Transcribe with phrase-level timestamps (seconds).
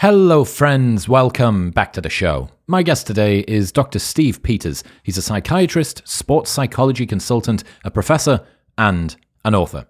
[0.00, 1.10] Hello, friends.
[1.10, 2.48] Welcome back to the show.
[2.66, 3.98] My guest today is Dr.
[3.98, 4.82] Steve Peters.
[5.02, 8.40] He's a psychiatrist, sports psychology consultant, a professor,
[8.78, 9.86] and an author.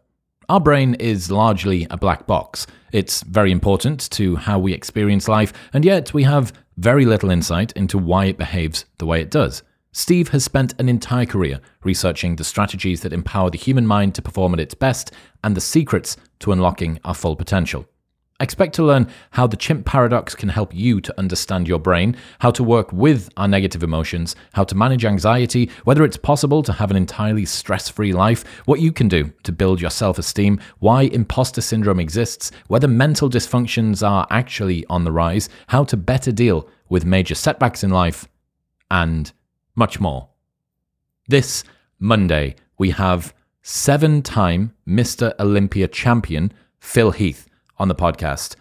[0.49, 2.67] Our brain is largely a black box.
[2.91, 7.71] It's very important to how we experience life, and yet we have very little insight
[7.77, 9.63] into why it behaves the way it does.
[9.93, 14.23] Steve has spent an entire career researching the strategies that empower the human mind to
[14.23, 15.13] perform at its best
[15.45, 17.87] and the secrets to unlocking our full potential.
[18.41, 22.51] Expect to learn how the chimp paradox can help you to understand your brain, how
[22.53, 26.91] to work with our negative emotions, how to manage anxiety, whether it's possible to have
[26.91, 31.03] an entirely stress free life, what you can do to build your self esteem, why
[31.03, 36.67] imposter syndrome exists, whether mental dysfunctions are actually on the rise, how to better deal
[36.89, 38.27] with major setbacks in life,
[38.91, 39.33] and
[39.75, 40.29] much more.
[41.29, 41.63] This
[41.99, 45.35] Monday, we have seven time Mr.
[45.39, 47.50] Olympia champion Phil Heath
[47.81, 48.55] on the podcast.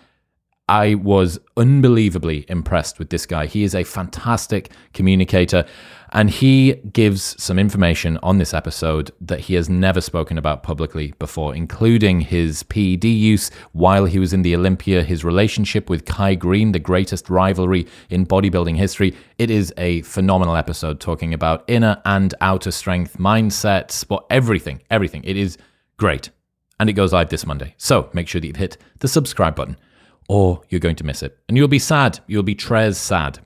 [0.70, 3.48] I was unbelievably impressed with this guy.
[3.48, 5.66] He is a fantastic communicator
[6.12, 11.16] and he gives some information on this episode that he has never spoken about publicly
[11.18, 16.36] before, including his PED use while he was in the Olympia, his relationship with Kai
[16.36, 19.16] Greene, the greatest rivalry in bodybuilding history.
[19.40, 25.24] It is a phenomenal episode talking about inner and outer strength, mindset, sport, everything, everything.
[25.24, 25.58] It is
[25.98, 26.30] great
[26.80, 27.74] and it goes live this Monday.
[27.78, 29.78] So make sure that you've hit the subscribe button,
[30.28, 31.38] or you're going to miss it.
[31.48, 32.20] And you'll be sad.
[32.28, 33.40] You'll be Trez sad.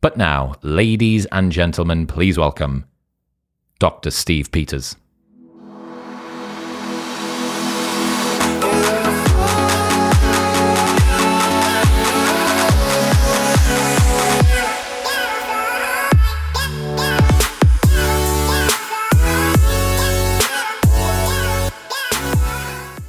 [0.00, 2.86] But now, ladies and gentlemen, please welcome
[3.78, 4.10] Dr.
[4.10, 4.96] Steve Peters.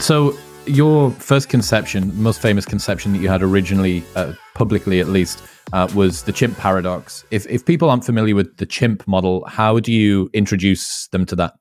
[0.05, 5.41] So, your first conception, most famous conception that you had originally, uh, publicly at least,
[5.73, 7.25] uh, was the chimp paradox.
[7.31, 11.35] If, if people aren't familiar with the chimp model, how do you introduce them to
[11.37, 11.55] that?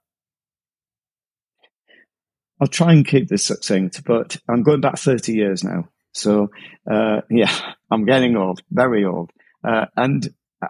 [2.61, 5.89] I'll try and keep this succinct, but I'm going back 30 years now.
[6.13, 6.49] So,
[6.87, 7.51] uh, yeah,
[7.91, 9.31] I'm getting old, very old.
[9.67, 10.29] Uh, and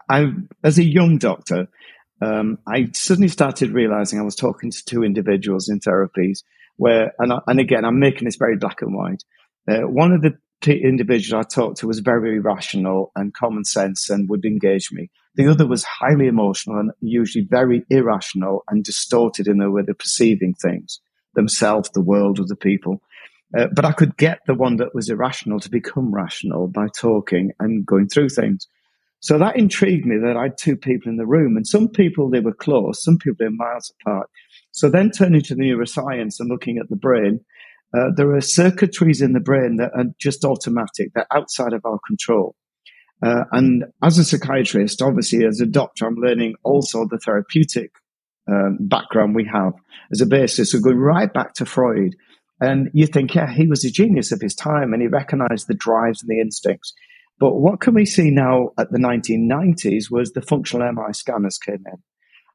[0.09, 0.29] I,
[0.63, 1.67] as a young doctor,
[2.21, 6.43] um, I suddenly started realizing I was talking to two individuals in therapies
[6.77, 9.23] where, and, I, and again, I'm making this very black and white.
[9.69, 14.11] Uh, one of the t- individuals I talked to was very rational and common sense
[14.11, 15.11] and would engage me.
[15.37, 19.95] The other was highly emotional and usually very irrational and distorted in the way they're
[19.95, 21.01] perceiving things,
[21.35, 23.03] themselves, the world, other people.
[23.57, 27.53] Uh, but I could get the one that was irrational to become rational by talking
[27.59, 28.67] and going through things.
[29.25, 32.29] So that intrigued me that I had two people in the room, and some people
[32.29, 34.29] they were close, some people they were miles apart.
[34.73, 37.41] So then turning to the neuroscience and looking at the brain,
[37.97, 41.99] uh, there are circuitries in the brain that are just automatic, they're outside of our
[42.07, 42.55] control.
[43.23, 47.93] Uh, and as a psychiatrist, obviously, as a doctor, I'm learning also the therapeutic
[48.47, 49.73] um, background we have
[50.13, 50.73] as a basis.
[50.73, 52.15] So going right back to Freud.
[52.61, 55.75] And you think, yeah, he was a genius of his time and he recognized the
[55.75, 56.93] drives and the instincts.
[57.39, 61.85] But what can we see now at the 1990s was the functional MRI scanners came
[61.87, 62.03] in.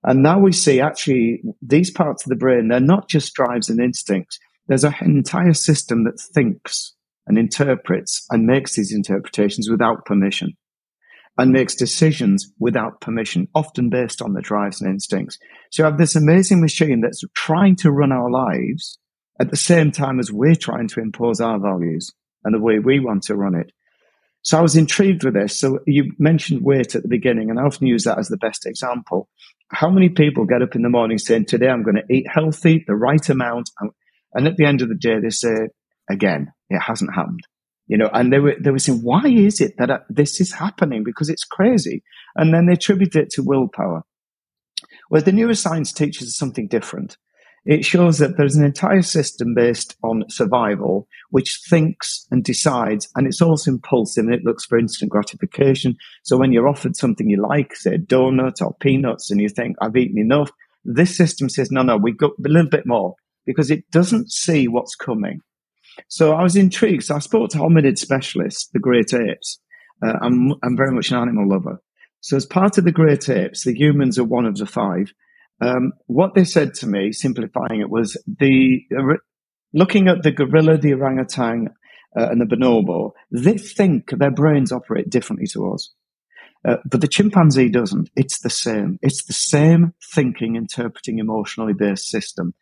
[0.04, 3.82] And now we see actually these parts of the brain, they're not just drives and
[3.82, 4.40] instincts.
[4.68, 6.96] There's an entire system that thinks
[7.28, 10.54] and interprets and makes these interpretations without permission
[11.38, 15.38] and makes decisions without permission, often based on the drives and instincts.
[15.72, 18.98] So you have this amazing machine that's trying to run our lives
[19.40, 22.12] at the same time as we're trying to impose our values
[22.44, 23.72] and the way we want to run it.
[24.50, 25.60] So I was intrigued with this.
[25.60, 28.66] So you mentioned weight at the beginning, and I often use that as the best
[28.66, 29.30] example.
[29.68, 32.84] How many people get up in the morning saying, Today I'm going to eat healthy,
[32.88, 33.70] the right amount?
[34.34, 35.68] And at the end of the day, they say,
[36.10, 37.42] Again, it hasn't happened.
[37.86, 40.52] You know, and they were, they were saying, Why is it that uh, this is
[40.52, 41.04] happening?
[41.04, 42.02] Because it's crazy.
[42.36, 44.02] And then they attribute it to willpower.
[45.12, 47.18] Well, the neuroscience teaches us something different
[47.66, 53.28] it shows that there's an entire system based on survival which thinks and decides, and
[53.28, 55.96] it's also impulsive and it looks for instant gratification.
[56.24, 59.76] So when you're offered something you like, say a donut or peanuts, and you think,
[59.82, 60.52] I've eaten enough,
[60.84, 63.16] this system says, no, no, we've got a little bit more
[63.46, 65.42] because it doesn't see what's coming.
[66.08, 67.04] So I was intrigued.
[67.04, 69.60] So I spoke to hominid specialists, the great apes.
[70.06, 71.82] Uh, I'm, I'm very much an animal lover.
[72.22, 75.14] So as part of the great apes, the humans are one of the five.
[75.62, 79.16] Um, what they said to me, simplifying it, was the uh,
[79.74, 81.70] looking at the gorilla, the orangutan,
[82.18, 83.12] uh, and the bonobo.
[83.32, 85.92] They think their brains operate differently to us,
[86.68, 88.10] uh, but the chimpanzee doesn't.
[88.16, 89.00] It's the same.
[89.02, 92.54] It's the same thinking, interpreting, emotionally based system.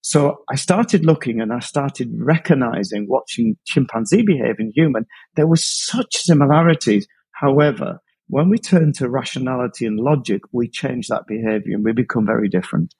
[0.00, 5.56] So I started looking and I started recognizing, watching chimpanzee behave in human, there were
[5.56, 7.06] such similarities.
[7.32, 12.26] However, when we turn to rationality and logic, we change that behavior and we become
[12.26, 12.94] very different.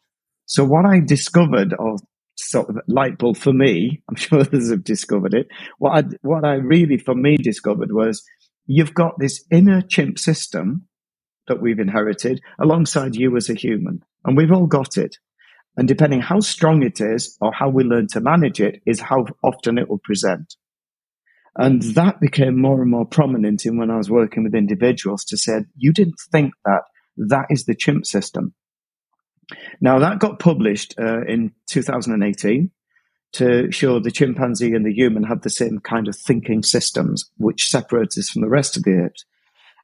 [0.46, 1.96] So what I discovered, or
[2.36, 5.48] sort of light bulb for me, I'm sure others have discovered it.
[5.78, 8.22] What I, what I really for me discovered was
[8.66, 10.86] you've got this inner chimp system
[11.46, 15.16] that we've inherited alongside you as a human, and we've all got it.
[15.76, 19.26] And depending how strong it is or how we learn to manage it is how
[19.44, 20.56] often it will present.
[21.56, 25.36] And that became more and more prominent in when I was working with individuals to
[25.36, 26.82] say, you didn't think that
[27.16, 28.54] that is the chimp system.
[29.80, 32.70] Now that got published uh, in 2018
[33.32, 37.66] to show the chimpanzee and the human have the same kind of thinking systems, which
[37.66, 39.24] separates us from the rest of the apes.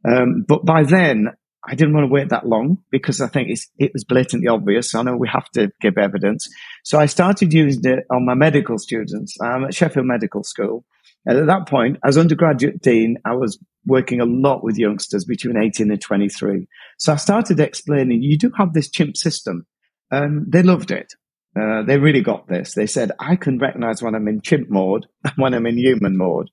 [0.07, 1.31] Um, but by then,
[1.67, 4.95] I didn't want to wait that long because I think it was blatantly obvious.
[4.95, 6.49] I know we have to give evidence.
[6.85, 9.37] So I started using it on my medical students.
[9.41, 10.85] I'm at Sheffield Medical School.
[11.27, 15.57] And at that point, as undergraduate dean, I was working a lot with youngsters between
[15.57, 16.67] 18 and 23.
[16.99, 19.67] So I started explaining, you do have this chimp system.
[20.11, 21.15] And they loved it.
[21.59, 22.75] Uh, they really got this.
[22.75, 26.17] They said, I can recognize when I'm in chimp mode and when I'm in human
[26.17, 26.51] mode.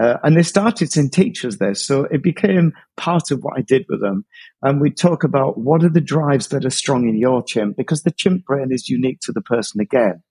[0.00, 1.86] Uh, and they started to teach us this.
[1.86, 4.24] So it became part of what I did with them.
[4.60, 8.02] And we talk about what are the drives that are strong in your chimp because
[8.02, 10.22] the chimp brain is unique to the person again.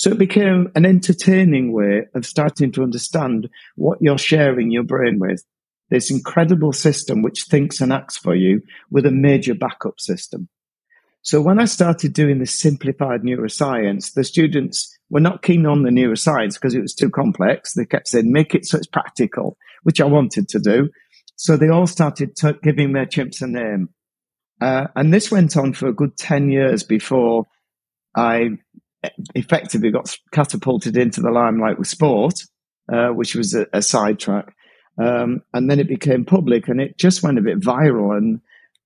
[0.00, 5.18] So it became an entertaining way of starting to understand what you're sharing your brain
[5.18, 5.44] with.
[5.90, 10.48] This incredible system which thinks and acts for you with a major backup system.
[11.20, 15.90] So when I started doing this simplified neuroscience, the students were not keen on the
[15.90, 17.74] neuroscience because it was too complex.
[17.74, 20.88] They kept saying, make it so it's practical, which I wanted to do.
[21.36, 23.90] So they all started t- giving their chimps a name.
[24.62, 27.48] Uh, and this went on for a good 10 years before
[28.16, 28.52] I
[29.34, 32.40] effectively got catapulted into the limelight with sport,
[32.92, 34.54] uh, which was a, a sidetrack.
[35.02, 38.16] Um, and then it became public and it just went a bit viral.
[38.16, 38.40] And,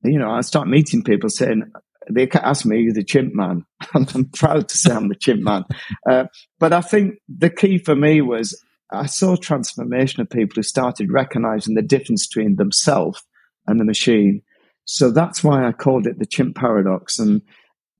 [0.04, 1.64] you know, I start meeting people saying,
[2.10, 3.64] they ask me, the chimp man.
[3.94, 5.64] I'm proud to say I'm the chimp man.
[6.08, 6.24] Uh,
[6.58, 8.58] but I think the key for me was
[8.92, 13.22] I saw transformation of people who started recognizing the difference between themselves
[13.66, 14.42] and the machine.
[14.84, 17.18] So that's why I called it the chimp paradox.
[17.18, 17.42] And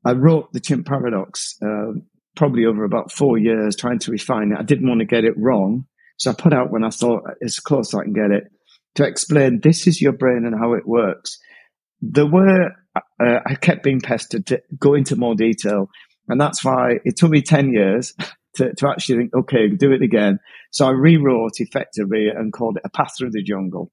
[0.05, 1.93] I wrote the chimp paradox uh,
[2.37, 4.59] probably over about four years, trying to refine it.
[4.59, 5.87] I didn't want to get it wrong.
[6.19, 8.45] So I put out when I thought as close I can get it
[8.97, 11.39] to explain this is your brain and how it works.
[12.01, 15.89] There were uh, I kept being pestered to go into more detail.
[16.29, 18.15] And that's why it took me 10 years
[18.57, 20.39] to, to actually think, okay, do it again.
[20.71, 23.91] So I rewrote effectively and called it A Path Through the Jungle.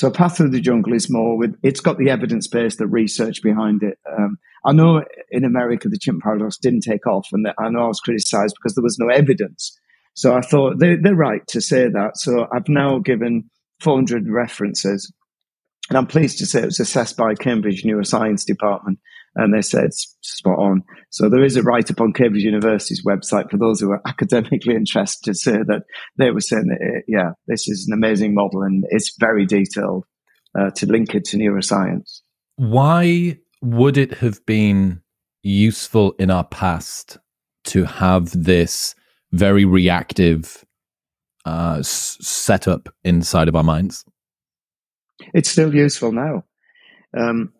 [0.00, 3.42] So Path Through the Jungle is more with, it's got the evidence base, the research
[3.42, 3.98] behind it.
[4.10, 7.88] Um, I know in America, the chimp paradox didn't take off and I know I
[7.88, 9.78] was criticized because there was no evidence.
[10.14, 12.12] So I thought they, they're right to say that.
[12.16, 13.50] So I've now given
[13.80, 15.12] 400 references
[15.90, 19.00] and I'm pleased to say it was assessed by Cambridge Neuroscience Department
[19.36, 20.82] and they said spot on.
[21.10, 24.74] So there is a write up on Cambridge University's website for those who are academically
[24.74, 25.82] interested to say that
[26.16, 30.04] they were saying that, it, yeah, this is an amazing model and it's very detailed
[30.58, 32.20] uh, to link it to neuroscience.
[32.56, 35.02] Why would it have been
[35.42, 37.18] useful in our past
[37.64, 38.94] to have this
[39.32, 40.64] very reactive
[41.44, 44.04] uh, setup inside of our minds?
[45.34, 46.44] it's still useful now.
[47.16, 47.52] Um,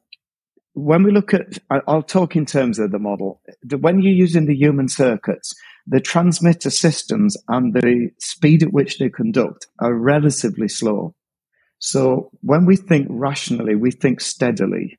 [0.75, 3.41] when we look at, I'll talk in terms of the model.
[3.81, 5.53] When you're using the human circuits,
[5.87, 11.15] the transmitter systems and the speed at which they conduct are relatively slow.
[11.79, 14.99] So when we think rationally, we think steadily.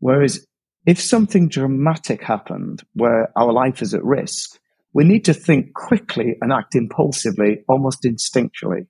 [0.00, 0.44] Whereas
[0.84, 4.58] if something dramatic happened where our life is at risk,
[4.92, 8.86] we need to think quickly and act impulsively, almost instinctually.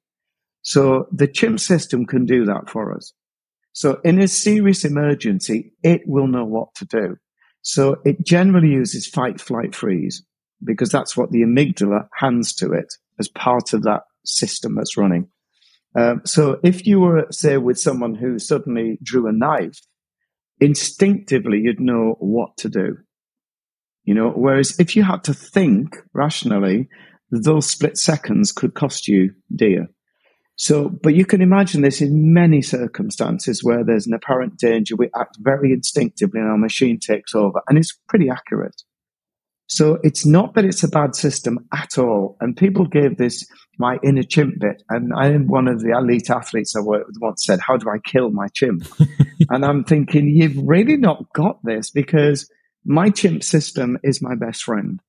[0.62, 3.12] So the chimp system can do that for us.
[3.72, 7.16] So in a serious emergency, it will know what to do.
[7.62, 10.22] So it generally uses fight, flight, freeze
[10.64, 15.28] because that's what the amygdala hands to it as part of that system that's running.
[15.94, 19.80] Um, so if you were, say, with someone who suddenly drew a knife,
[20.60, 22.96] instinctively you'd know what to do.
[24.04, 26.88] You know, whereas if you had to think rationally,
[27.30, 29.88] those split seconds could cost you dear.
[30.56, 34.96] So, but you can imagine this in many circumstances where there's an apparent danger.
[34.96, 38.82] We act very instinctively and our machine takes over and it's pretty accurate.
[39.66, 42.36] So it's not that it's a bad system at all.
[42.40, 43.46] And people gave this
[43.78, 44.82] my inner chimp bit.
[44.90, 47.88] And I am one of the elite athletes I worked with once said, how do
[47.88, 48.86] I kill my chimp?
[49.50, 52.50] and I'm thinking, you've really not got this because
[52.84, 55.00] my chimp system is my best friend.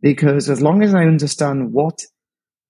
[0.00, 2.00] because as long as I understand what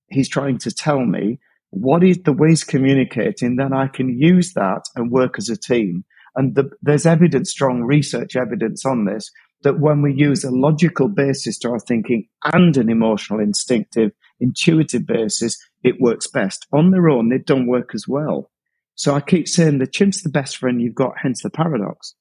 [0.09, 1.39] he's trying to tell me,
[1.71, 6.05] what is the ways communicating, then I can use that and work as a team.
[6.37, 9.31] And the, there's evidence, strong research evidence on this,
[9.63, 15.07] that when we use a logical basis to our thinking and an emotional, instinctive, intuitive
[15.07, 16.67] basis, it works best.
[16.73, 18.51] On their own, they don't work as well.
[18.95, 22.15] So I keep saying the chimp's the best friend you've got, hence the paradox.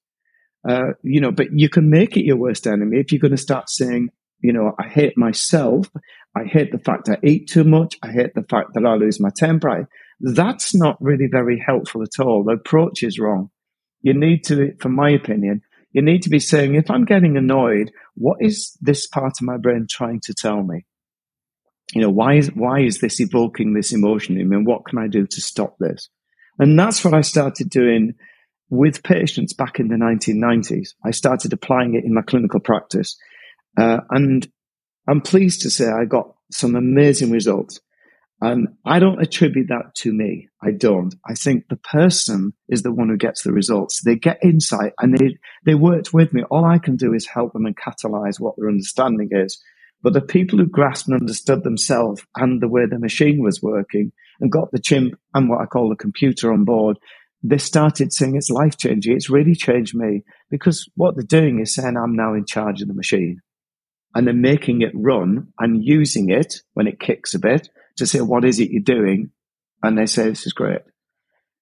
[0.67, 3.37] Uh, you know, but you can make it your worst enemy if you're going to
[3.37, 4.09] start saying,
[4.41, 5.89] you know, I hate myself.
[6.35, 7.97] I hate the fact I eat too much.
[8.03, 9.69] I hate the fact that I lose my temper.
[9.69, 9.83] I,
[10.19, 12.43] that's not really very helpful at all.
[12.43, 13.49] The approach is wrong.
[14.01, 17.91] You need to, from my opinion, you need to be saying, if I'm getting annoyed,
[18.15, 20.85] what is this part of my brain trying to tell me?
[21.93, 24.57] You know, why is, why is this evoking this emotion in me?
[24.57, 26.09] And what can I do to stop this?
[26.59, 28.13] And that's what I started doing
[28.69, 30.89] with patients back in the 1990s.
[31.03, 33.17] I started applying it in my clinical practice.
[33.75, 34.47] Uh, and
[35.09, 37.79] I'm pleased to say I got some amazing results.
[38.41, 40.47] And I don't attribute that to me.
[40.63, 41.13] I don't.
[41.27, 44.01] I think the person is the one who gets the results.
[44.01, 46.43] They get insight and they, they worked with me.
[46.43, 49.59] All I can do is help them and catalyze what their understanding is.
[50.03, 54.13] But the people who grasped and understood themselves and the way the machine was working
[54.39, 56.97] and got the chimp and what I call the computer on board,
[57.43, 59.15] they started saying it's life changing.
[59.15, 62.87] It's really changed me because what they're doing is saying I'm now in charge of
[62.87, 63.41] the machine
[64.15, 68.21] and then making it run and using it when it kicks a bit to say,
[68.21, 69.31] what is it you're doing?
[69.83, 70.81] And they say, this is great.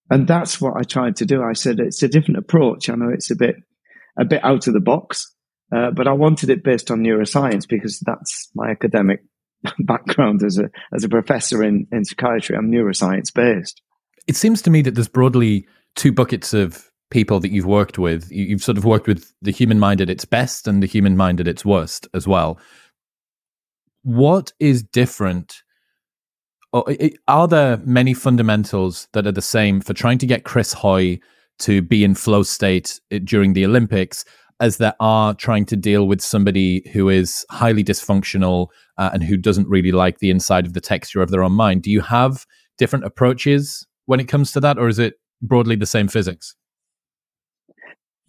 [0.09, 1.43] And that's what I tried to do.
[1.43, 2.89] I said, it's a different approach.
[2.89, 3.55] I know it's a bit,
[4.17, 5.33] a bit out of the box,
[5.75, 9.23] uh, but I wanted it based on neuroscience because that's my academic
[9.79, 12.55] background as a, as a professor in, in psychiatry.
[12.55, 13.81] I'm neuroscience based.
[14.27, 18.31] It seems to me that there's broadly two buckets of people that you've worked with.
[18.31, 21.39] You've sort of worked with the human mind at its best and the human mind
[21.39, 22.59] at its worst as well.
[24.03, 25.63] What is different?
[27.27, 31.19] Are there many fundamentals that are the same for trying to get Chris Hoy
[31.59, 34.25] to be in flow state eh, during the Olympics
[34.59, 39.37] as there are trying to deal with somebody who is highly dysfunctional uh, and who
[39.37, 41.83] doesn't really like the inside of the texture of their own mind?
[41.83, 42.45] Do you have
[42.77, 46.55] different approaches when it comes to that, or is it broadly the same physics?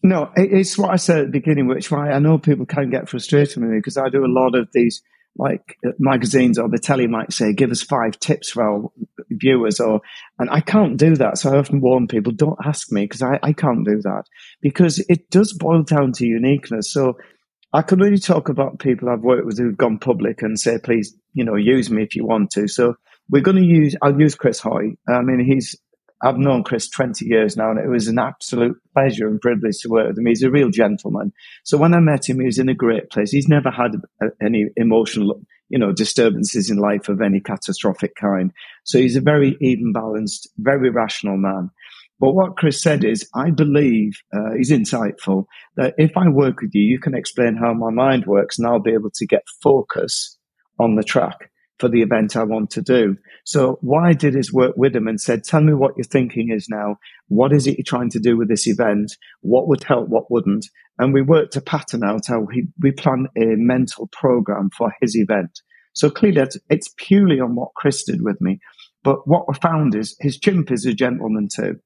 [0.03, 3.09] No, it's what I said at the beginning, which why I know people can get
[3.09, 5.03] frustrated with me because I do a lot of these
[5.37, 8.91] like uh, magazines or the telly might say, give us five tips for our
[9.31, 10.01] viewers or,
[10.39, 11.39] and I can't do that.
[11.39, 14.25] So I often warn people, don't ask me because I, I can't do that
[14.61, 16.93] because it does boil down to uniqueness.
[16.93, 17.19] So
[17.73, 21.15] I can really talk about people I've worked with who've gone public and say, please,
[21.35, 22.67] you know, use me if you want to.
[22.67, 22.95] So
[23.31, 24.97] we're going to use, I'll use Chris Hoy.
[25.09, 25.77] I mean, he's
[26.23, 29.89] I've known Chris 20 years now, and it was an absolute pleasure and privilege to
[29.89, 30.27] work with him.
[30.27, 31.33] He's a real gentleman.
[31.65, 33.31] So when I met him, he was in a great place.
[33.31, 38.53] He's never had a, any emotional, you know, disturbances in life of any catastrophic kind.
[38.85, 41.71] So he's a very even balanced, very rational man.
[42.21, 45.45] But what Chris said is, I believe uh, he's insightful
[45.77, 48.81] that if I work with you, you can explain how my mind works, and I'll
[48.81, 50.37] be able to get focus
[50.81, 53.17] on the track for the event I want to do.
[53.45, 56.51] So what I did is work with him and said, tell me what your thinking
[56.51, 56.97] is now.
[57.29, 59.13] What is it you're trying to do with this event?
[59.41, 60.09] What would help?
[60.09, 60.67] What wouldn't?
[60.99, 65.17] And we worked a pattern out how he, we plan a mental program for his
[65.17, 65.61] event.
[65.93, 68.59] So clearly it's, it's purely on what Chris did with me.
[69.05, 71.77] But what we found is his chimp is a gentleman too.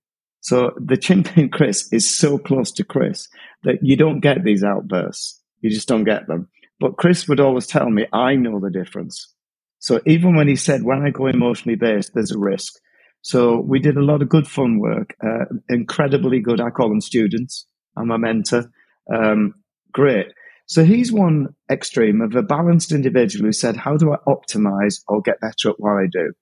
[0.41, 3.29] So the chimp in Chris is so close to Chris
[3.63, 5.41] that you don't get these outbursts.
[5.61, 6.49] You just don't get them.
[6.81, 9.33] But Chris would always tell me, I know the difference.
[9.83, 12.73] So even when he said, when I go emotionally based, there's a risk.
[13.23, 16.61] So we did a lot of good fun work, uh, incredibly good.
[16.61, 17.67] I call them students.
[17.97, 18.71] I'm a mentor.
[19.13, 19.55] Um,
[19.93, 20.27] great.
[20.67, 25.21] So he's one extreme of a balanced individual who said, how do I optimize or
[25.21, 26.33] get better at what I do?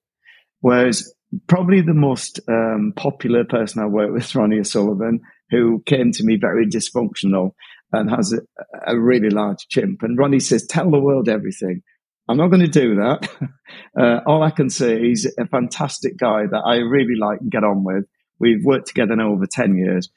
[0.61, 1.11] Whereas
[1.47, 6.37] probably the most um, popular person I work with, Ronnie O'Sullivan, who came to me
[6.38, 7.52] very dysfunctional
[7.90, 8.40] and has a,
[8.87, 10.02] a really large chimp.
[10.02, 11.80] And Ronnie says, tell the world everything.
[12.30, 13.28] I'm not going to do that.
[13.99, 17.64] Uh, all I can say he's a fantastic guy that I really like and get
[17.64, 18.04] on with.
[18.38, 20.08] We've worked together now over 10 years,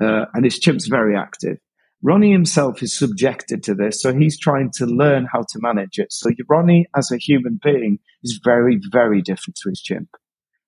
[0.00, 1.58] uh, and his chimp's very active.
[2.02, 6.12] Ronnie himself is subjected to this, so he's trying to learn how to manage it.
[6.12, 10.08] So Ronnie, as a human being, is very, very different to his chimp.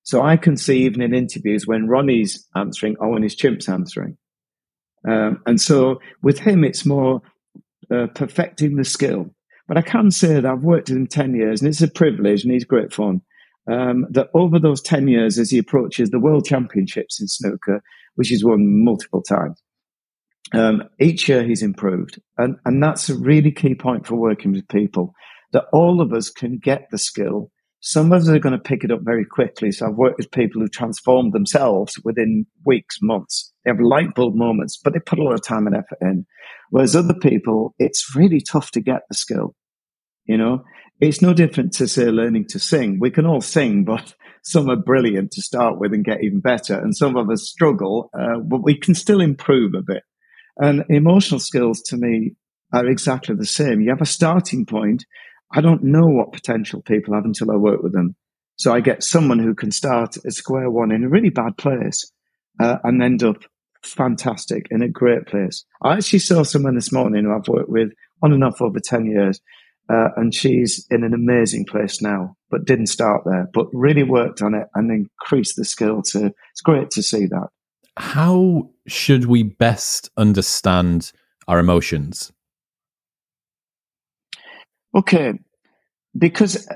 [0.04, 4.16] So I can see even in interviews when Ronnie's answering or when his chimp's answering.
[5.06, 7.22] Um, and so with him, it's more
[7.90, 9.34] uh, perfecting the skill.
[9.66, 12.44] But I can say that I've worked with him 10 years and it's a privilege
[12.44, 13.22] and he's great fun.
[13.70, 17.82] Um, that over those 10 years, as he approaches the World Championships in snooker,
[18.14, 19.62] which he's won multiple times,
[20.52, 22.20] um, each year he's improved.
[22.36, 25.14] And, and that's a really key point for working with people
[25.52, 27.50] that all of us can get the skill.
[27.86, 29.70] Some of us are going to pick it up very quickly.
[29.70, 33.52] So I've worked with people who transformed themselves within weeks, months.
[33.62, 36.24] They have light bulb moments, but they put a lot of time and effort in.
[36.70, 39.54] Whereas other people, it's really tough to get the skill.
[40.24, 40.64] You know,
[40.98, 43.00] it's no different to say learning to sing.
[43.00, 46.78] We can all sing, but some are brilliant to start with and get even better,
[46.78, 50.04] and some of us struggle, uh, but we can still improve a bit.
[50.56, 52.36] And emotional skills to me
[52.72, 53.82] are exactly the same.
[53.82, 55.04] You have a starting point.
[55.54, 58.16] I don't know what potential people have until I work with them.
[58.56, 62.10] So I get someone who can start at square one in a really bad place
[62.60, 63.36] uh, and end up
[63.82, 65.64] fantastic in a great place.
[65.82, 67.90] I actually saw someone this morning who I've worked with
[68.22, 69.40] on and off over 10 years
[69.88, 74.40] uh, and she's in an amazing place now, but didn't start there, but really worked
[74.40, 77.48] on it and increased the skill to, it's great to see that.
[77.96, 81.12] How should we best understand
[81.46, 82.32] our emotions?
[84.94, 85.34] Okay,
[86.16, 86.68] because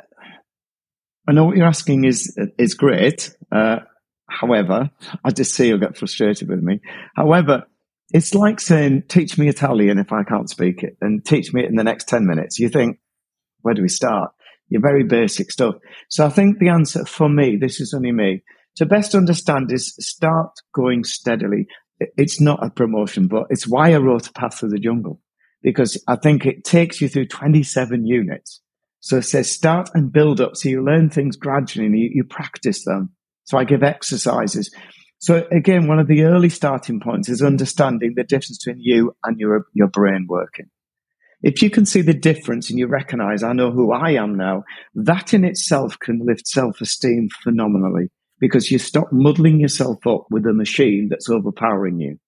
[1.28, 3.34] I know what you're asking is is great.
[3.52, 3.80] Uh,
[4.28, 4.90] however,
[5.24, 6.80] I just see you'll get frustrated with me.
[7.16, 7.64] However,
[8.10, 11.68] it's like saying, teach me Italian if I can't speak it and teach me it
[11.68, 12.58] in the next 10 minutes.
[12.58, 12.98] You think,
[13.60, 14.30] where do we start?
[14.68, 15.76] Your very basic stuff.
[16.08, 18.42] So I think the answer for me, this is only me,
[18.76, 21.66] to best understand is start going steadily.
[21.98, 25.20] It's not a promotion, but it's why I wrote A Path Through the Jungle,
[25.62, 28.62] because I think it takes you through 27 units.
[29.08, 30.54] So it says start and build up.
[30.54, 33.08] So you learn things gradually and you, you practice them.
[33.44, 34.70] So I give exercises.
[35.16, 39.40] So again, one of the early starting points is understanding the difference between you and
[39.40, 40.66] your, your brain working.
[41.40, 44.64] If you can see the difference and you recognize, I know who I am now,
[44.94, 50.44] that in itself can lift self esteem phenomenally because you stop muddling yourself up with
[50.44, 52.18] a machine that's overpowering you.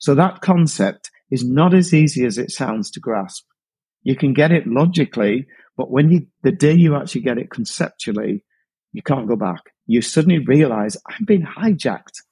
[0.00, 3.46] So that concept is not as easy as it sounds to grasp.
[4.02, 8.44] You can get it logically, but when you, the day you actually get it conceptually,
[8.92, 9.60] you can't go back.
[9.86, 12.22] You suddenly realize I'm being hijacked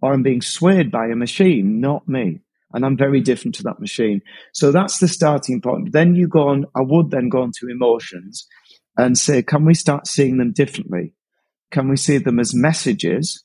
[0.00, 2.40] or I'm being swayed by a machine, not me.
[2.72, 4.20] And I'm very different to that machine.
[4.52, 5.92] So that's the starting point.
[5.92, 8.46] Then you go on, I would then go on to emotions
[8.96, 11.14] and say, can we start seeing them differently?
[11.70, 13.44] Can we see them as messages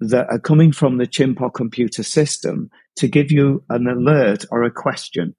[0.00, 4.64] that are coming from the chimp or computer system to give you an alert or
[4.64, 5.34] a question?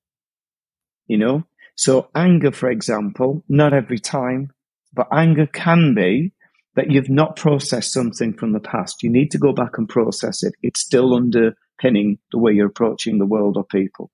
[1.07, 1.43] You know?
[1.75, 4.51] So anger, for example, not every time,
[4.93, 6.33] but anger can be
[6.75, 9.03] that you've not processed something from the past.
[9.03, 10.53] You need to go back and process it.
[10.61, 14.11] It's still underpinning the way you're approaching the world or people.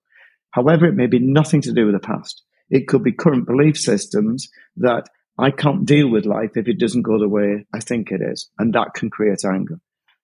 [0.50, 2.42] However, it may be nothing to do with the past.
[2.70, 7.02] It could be current belief systems that I can't deal with life if it doesn't
[7.02, 8.50] go the way I think it is.
[8.58, 9.80] And that can create anger.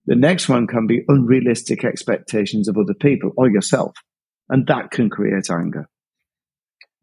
[0.07, 3.95] The next one can be unrealistic expectations of other people or yourself.
[4.49, 5.89] And that can create anger.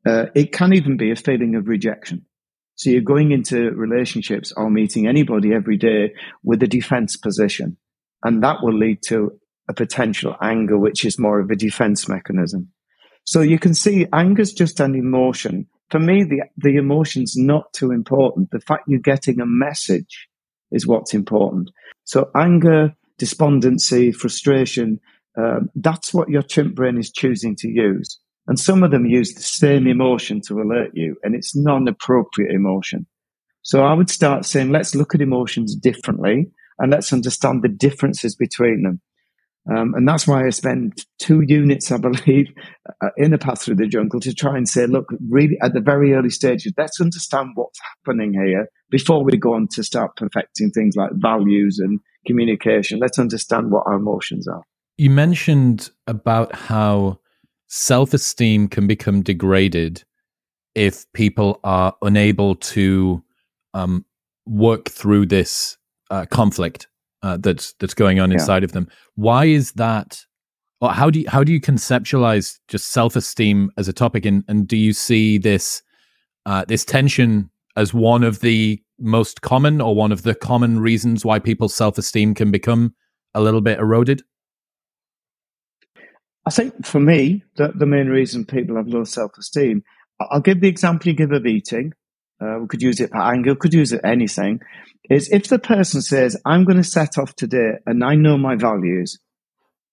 [0.05, 2.25] Uh, it can even be a feeling of rejection.
[2.75, 6.13] So you're going into relationships or meeting anybody every day
[6.43, 7.77] with a defense position.
[8.23, 9.39] And that will lead to
[9.69, 12.69] a potential anger, which is more of a defense mechanism.
[13.25, 15.67] So you can see anger is just an emotion.
[15.89, 18.51] For me, the, the emotion's not too important.
[18.51, 20.27] The fact you're getting a message
[20.71, 21.69] is what's important.
[22.03, 24.99] So anger, despondency, frustration,
[25.37, 28.19] um, that's what your chimp brain is choosing to use.
[28.47, 32.51] And some of them use the same emotion to alert you, and it's non appropriate
[32.51, 33.05] emotion.
[33.61, 38.35] So I would start saying, let's look at emotions differently and let's understand the differences
[38.35, 39.01] between them.
[39.71, 42.47] Um, and that's why I spend two units, I believe,
[43.01, 45.79] uh, in a path through the jungle to try and say, look, really at the
[45.79, 50.69] very early stages, let's understand what's happening here before we go on to start perfecting
[50.71, 52.99] things like values and communication.
[52.99, 54.63] Let's understand what our emotions are.
[54.97, 57.19] You mentioned about how
[57.73, 60.03] self esteem can become degraded
[60.75, 63.23] if people are unable to
[63.73, 64.05] um,
[64.45, 65.75] work through this
[66.11, 66.87] uh, conflict
[67.23, 68.65] uh, that's that's going on inside yeah.
[68.65, 68.87] of them.
[69.15, 70.23] Why is that?
[70.81, 74.43] Or how do you how do you conceptualize just self esteem as a topic, and
[74.47, 75.81] and do you see this
[76.45, 81.25] uh, this tension as one of the most common or one of the common reasons
[81.25, 82.93] why people's self esteem can become
[83.33, 84.21] a little bit eroded?
[86.45, 89.83] I think for me, the, the main reason people have low self esteem,
[90.19, 91.93] I'll give the example you give of eating.
[92.41, 94.59] Uh, we could use it for anger, could use it anything.
[95.09, 98.55] Is if the person says, I'm going to set off today and I know my
[98.55, 99.19] values,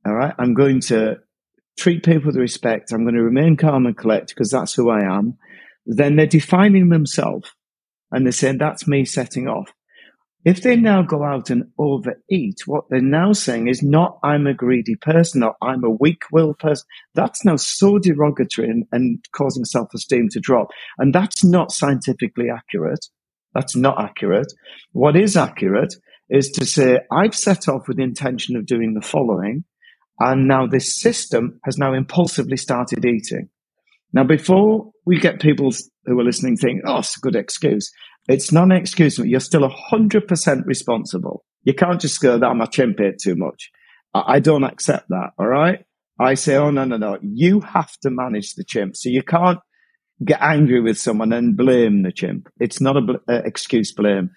[0.05, 1.19] all right, I'm going to
[1.79, 5.01] treat people with respect, I'm going to remain calm and collect because that's who I
[5.03, 5.37] am,
[5.87, 7.51] then they're defining themselves
[8.11, 9.73] and they're saying, that's me setting off.
[10.44, 14.55] If they now go out and overeat, what they're now saying is not I'm a
[14.55, 16.87] greedy person or I'm a weak willed person.
[17.14, 20.68] That's now so derogatory and, and causing self esteem to drop.
[20.98, 23.05] And that's not scientifically accurate.
[23.55, 24.53] That's not accurate.
[24.92, 25.94] What is accurate
[26.31, 29.64] is to say, I've set off with the intention of doing the following.
[30.20, 33.48] And now this system has now impulsively started eating.
[34.12, 35.70] Now, before we get people
[36.05, 37.90] who are listening think, oh, it's a good excuse.
[38.29, 39.19] It's not an excuse.
[39.19, 41.45] You're still 100% responsible.
[41.65, 43.71] You can't just go, that my chimp ate too much.
[44.15, 45.31] I don't accept that.
[45.39, 45.85] All right.
[46.19, 47.19] I say, oh, no, no, no.
[47.23, 48.97] You have to manage the chimp.
[48.97, 49.59] So you can't
[50.25, 52.49] get angry with someone and blame the chimp.
[52.59, 54.31] It's not an bl- excuse blame.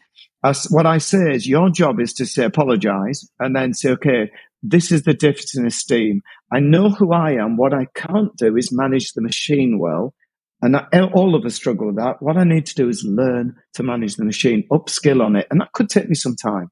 [0.44, 4.32] As, what I say is your job is to say apologize and then say, okay,
[4.62, 6.22] this is the difference in esteem.
[6.52, 7.58] I know who I am.
[7.58, 10.14] What I can't do is manage the machine well.
[10.64, 10.78] And
[11.14, 12.22] all of us struggle with that.
[12.22, 15.46] What I need to do is learn to manage the machine, upskill on it.
[15.52, 16.70] And that could take me some time.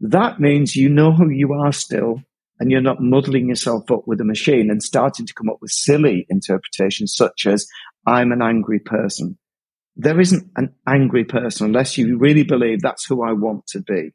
[0.00, 2.22] That means you know who you are still
[2.58, 5.70] and you're not muddling yourself up with a machine and starting to come up with
[5.70, 7.66] silly interpretations such as,
[8.06, 9.36] I'm an angry person.
[9.96, 14.12] There isn't an angry person unless you really believe that's who I want to be,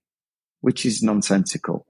[0.61, 1.85] which is nonsensical.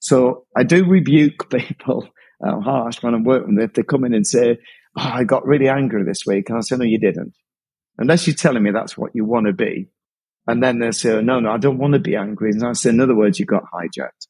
[0.00, 2.10] So I do rebuke people
[2.42, 3.64] harsh when I'm working with them.
[3.64, 4.58] If they come in and say,
[4.98, 6.48] oh, I got really angry this week.
[6.48, 7.34] And I said, no, you didn't.
[7.98, 9.88] Unless you're telling me that's what you want to be.
[10.46, 12.50] And then they say, oh, no, no, I don't want to be angry.
[12.50, 14.26] And I say, in other words, you got hijacked.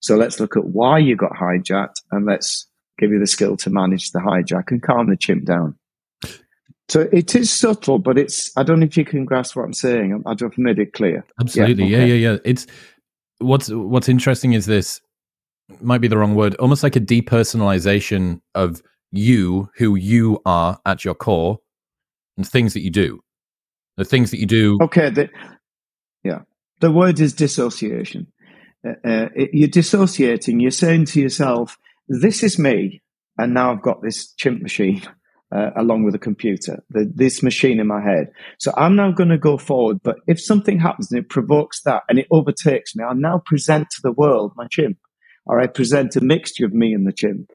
[0.00, 2.66] So let's look at why you got hijacked and let's
[2.98, 5.76] give you the skill to manage the hijack and calm the chimp down.
[6.88, 9.72] So it is subtle, but it's, I don't know if you can grasp what I'm
[9.72, 10.22] saying.
[10.26, 11.24] I don't know made it clear.
[11.40, 11.86] Absolutely.
[11.86, 12.08] Yeah, okay.
[12.08, 12.38] yeah, yeah, yeah.
[12.44, 12.66] It's,
[13.38, 15.00] what's, what's interesting is this
[15.80, 18.82] might be the wrong word, almost like a depersonalization of
[19.12, 21.58] you, who you are at your core,
[22.36, 23.20] and things that you do.
[23.96, 24.78] The things that you do.
[24.82, 25.10] Okay.
[25.10, 25.28] The,
[26.24, 26.40] yeah.
[26.80, 28.26] The word is dissociation.
[28.84, 30.58] Uh, uh, you're dissociating.
[30.58, 33.02] You're saying to yourself, this is me.
[33.38, 35.02] And now I've got this chimp machine
[35.54, 38.32] uh, along with a computer, the, this machine in my head.
[38.58, 40.00] So I'm now going to go forward.
[40.02, 43.88] But if something happens and it provokes that and it overtakes me, I'll now present
[43.90, 44.98] to the world my chimp,
[45.44, 47.50] or I present a mixture of me and the chimp.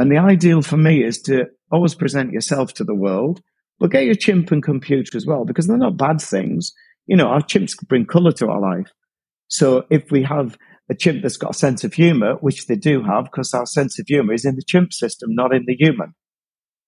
[0.00, 3.42] And the ideal for me is to always present yourself to the world,
[3.78, 6.72] but get your chimp and computer as well, because they're not bad things.
[7.06, 8.90] You know, our chimps bring color to our life.
[9.48, 10.56] So if we have
[10.88, 13.98] a chimp that's got a sense of humor, which they do have, because our sense
[13.98, 16.14] of humor is in the chimp system, not in the human.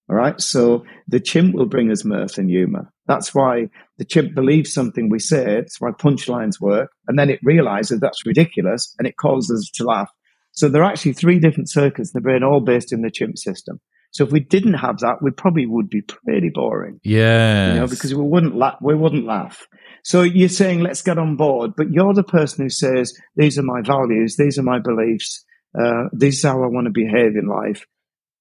[0.08, 0.40] All right.
[0.40, 2.90] So the chimp will bring us mirth and humor.
[3.06, 5.58] That's why the chimp believes something we say.
[5.58, 6.90] It's why punchlines work.
[7.08, 10.10] And then it realizes that's ridiculous and it causes us to laugh.
[10.52, 13.38] So there are actually three different circuits in the brain, all based in the chimp
[13.38, 13.80] system.
[14.12, 17.00] So if we didn't have that, we probably would be pretty boring.
[17.02, 18.76] Yeah, you know, because we wouldn't laugh.
[18.82, 19.66] We wouldn't laugh.
[20.04, 23.62] So you're saying let's get on board, but you're the person who says these are
[23.62, 25.44] my values, these are my beliefs,
[25.80, 27.86] uh, this is how I want to behave in life,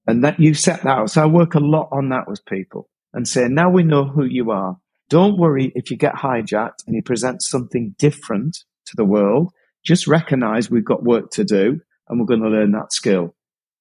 [0.06, 1.10] and that you set that out.
[1.10, 4.24] So I work a lot on that with people and say now we know who
[4.24, 4.76] you are.
[5.08, 9.52] Don't worry if you get hijacked and you present something different to the world.
[9.84, 13.34] Just recognize we've got work to do and we're going to learn that skill.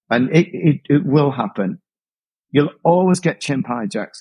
[0.09, 1.81] And it, it, it will happen.
[2.51, 4.19] You'll always get chimp hijacks.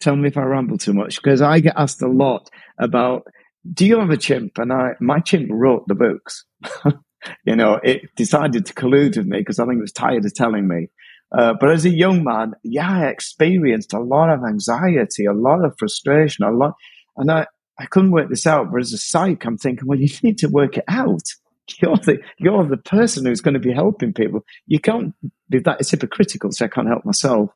[0.00, 2.48] Tell me if I ramble too much because I get asked a lot
[2.78, 3.24] about,
[3.72, 4.58] do you have a chimp?
[4.58, 6.44] And I, my chimp wrote the books.
[7.44, 10.34] you know, it decided to collude with me because I think it was tired of
[10.34, 10.88] telling me.
[11.36, 15.64] Uh, but as a young man, yeah, I experienced a lot of anxiety, a lot
[15.64, 16.74] of frustration, a lot,
[17.16, 17.46] and I,
[17.78, 18.70] I couldn't work this out.
[18.70, 21.22] But as a psych, I'm thinking, well, you need to work it out.
[21.80, 24.44] You're the you're the person who's going to be helping people.
[24.66, 25.14] You can't
[25.48, 25.80] be that.
[25.80, 26.50] It's hypocritical.
[26.52, 27.50] So I can't help myself.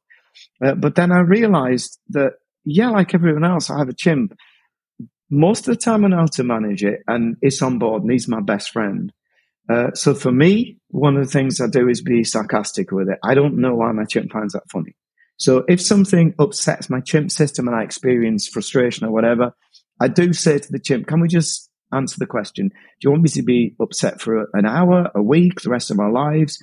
[0.65, 4.37] Uh, but then I realized that yeah, like everyone else, I have a chimp.
[5.31, 8.13] Most of the time, I know how to manage it, and it's on board, and
[8.13, 9.13] he's my best friend.
[9.69, 13.19] Uh, so for me, one of the things I do is be sarcastic with it.
[13.25, 14.95] I don't know why my chimp finds that funny.
[15.39, 19.53] So if something upsets my chimp system and I experience frustration or whatever,
[20.01, 22.69] I do say to the chimp, "Can we just answer the question.
[22.69, 25.97] Do you want me to be upset for an hour, a week, the rest of
[25.97, 26.59] my lives?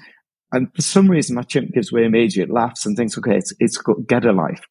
[0.52, 3.78] And for some reason, my chimp gives way immediate laughs and thinks, okay, it's, it's
[3.78, 4.62] got, get a life,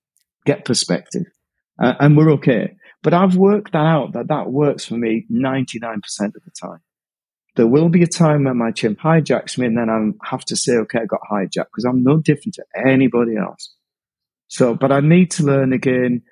[0.46, 1.24] get perspective.
[1.82, 2.76] Uh, and we're okay.
[3.02, 6.78] But I've worked that out that that works for me 99% of the time.
[7.56, 10.56] There will be a time when my chimp hijacks me and then I have to
[10.56, 13.74] say, okay, I got hijacked because I'm no different to anybody else.
[14.48, 16.22] So, but I need to learn again,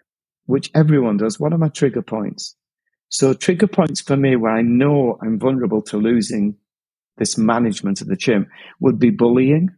[0.46, 1.40] which everyone does.
[1.40, 2.54] What are my trigger points?
[3.10, 6.56] So trigger points for me where I know I'm vulnerable to losing
[7.18, 9.70] this management of the chimp would be bullying,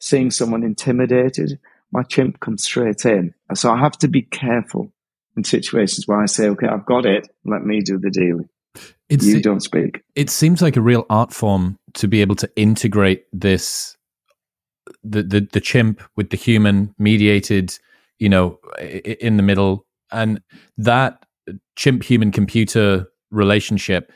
[0.00, 1.58] seeing someone intimidated.
[1.92, 3.34] My chimp comes straight in.
[3.54, 4.92] So I have to be careful
[5.36, 7.28] in situations where I say, okay, I've got it.
[7.44, 8.48] Let me do the dealing.
[9.08, 10.02] It's, you don't speak.
[10.14, 13.96] It seems like a real art form to be able to integrate this
[15.02, 17.78] the the, the chimp with the human mediated,
[18.18, 20.40] you know, in the middle, and
[20.76, 21.25] that
[21.76, 24.12] chimp human computer relationship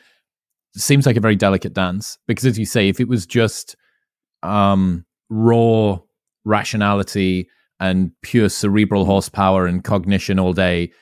[0.75, 3.77] seems like a very delicate dance because, as you say, if it was just
[4.43, 5.99] um, raw
[6.45, 7.49] rationality
[7.81, 10.93] and pure cerebral horsepower and cognition all day,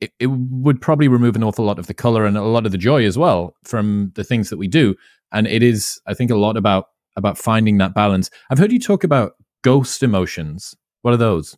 [0.00, 2.72] it, it would probably remove an awful lot of the color and a lot of
[2.72, 4.94] the joy as well from the things that we do.
[5.32, 8.28] And it is, I think, a lot about about finding that balance.
[8.50, 10.74] I've heard you talk about ghost emotions.
[11.02, 11.56] What are those?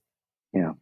[0.53, 0.73] Yeah.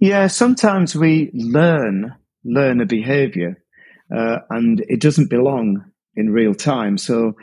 [0.00, 3.62] Yeah, sometimes we learn learn a behavior
[4.14, 5.84] uh, and it doesn't belong
[6.16, 6.96] in real time.
[6.96, 7.34] So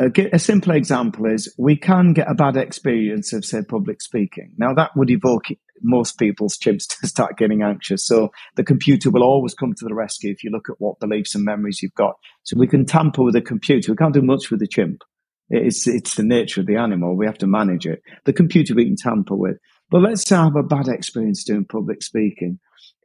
[0.00, 4.52] a, a, simple example is we can get a bad experience of, say, public speaking.
[4.58, 5.46] Now, that would evoke
[5.80, 8.04] most people's chimps to start getting anxious.
[8.04, 11.36] So the computer will always come to the rescue if you look at what beliefs
[11.36, 12.16] and memories you've got.
[12.42, 13.92] So we can tamper with the computer.
[13.92, 15.02] We can't do much with the chimp.
[15.50, 17.16] It's, it's the nature of the animal.
[17.16, 18.02] We have to manage it.
[18.24, 19.58] The computer we can tamper with.
[19.92, 22.58] But let's say I have a bad experience doing public speaking.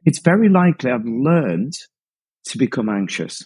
[0.06, 1.74] It's very likely I've learned
[2.46, 3.44] to become anxious.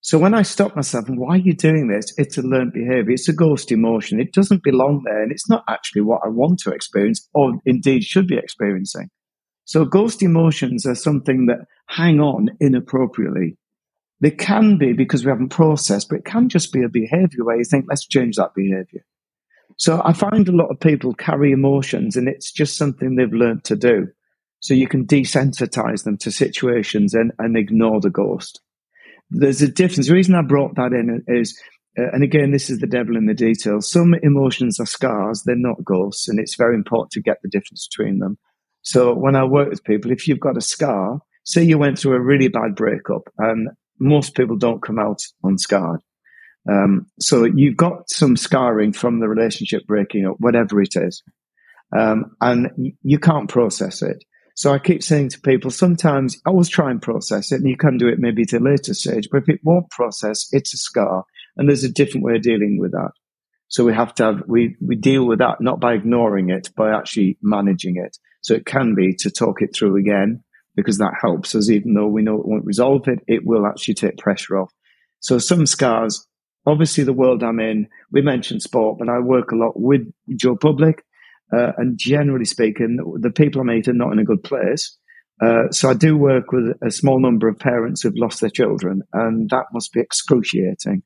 [0.00, 2.14] So when I stop myself, why are you doing this?
[2.16, 3.10] It's a learned behavior.
[3.10, 4.18] It's a ghost emotion.
[4.18, 5.22] It doesn't belong there.
[5.22, 9.10] And it's not actually what I want to experience or indeed should be experiencing.
[9.66, 13.58] So ghost emotions are something that hang on inappropriately.
[14.22, 17.58] They can be because we haven't processed, but it can just be a behavior where
[17.58, 19.04] you think, let's change that behavior.
[19.80, 23.64] So I find a lot of people carry emotions and it's just something they've learned
[23.64, 24.06] to do.
[24.60, 28.60] So you can desensitize them to situations and, and ignore the ghost
[29.30, 30.08] there's a difference.
[30.08, 31.58] The reason I brought that in is,
[31.98, 33.90] uh, and again, this is the devil in the details.
[33.90, 37.88] Some emotions are scars, they're not ghosts, and it's very important to get the difference
[37.88, 38.38] between them.
[38.82, 42.16] So when I work with people, if you've got a scar, say you went through
[42.16, 46.00] a really bad breakup, and most people don't come out unscarred.
[46.70, 51.22] Um, so you've got some scarring from the relationship breaking up, whatever it is,
[51.96, 54.22] um, and you can't process it.
[54.54, 57.76] So I keep saying to people, sometimes I always try and process it, and you
[57.76, 59.28] can do it maybe at a later stage.
[59.32, 61.24] But if it won't process, it's a scar,
[61.56, 63.10] and there's a different way of dealing with that.
[63.68, 66.90] So we have to have we we deal with that not by ignoring it, by
[66.90, 68.16] actually managing it.
[68.42, 70.42] So it can be to talk it through again
[70.76, 71.70] because that helps us.
[71.70, 74.72] Even though we know it won't resolve it, it will actually take pressure off.
[75.20, 76.26] So some scars,
[76.66, 77.88] obviously, the world I'm in.
[78.10, 80.02] We mentioned sport, but I work a lot with
[80.36, 81.04] Joe Public
[81.52, 84.96] uh, and generally speaking, the people I meet are not in a good place.
[85.42, 89.02] Uh, so I do work with a small number of parents who've lost their children,
[89.12, 91.02] and that must be excruciating.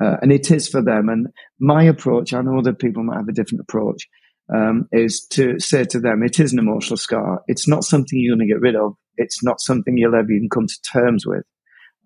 [0.00, 1.08] Uh, and it is for them.
[1.08, 4.06] And my approach, I know that people might have a different approach,
[4.54, 7.42] um, is to say to them, it is an emotional scar.
[7.48, 8.94] It's not something you're going to get rid of.
[9.16, 11.42] It's not something you'll ever even come to terms with.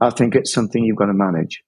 [0.01, 1.63] I think it's something you've got to manage,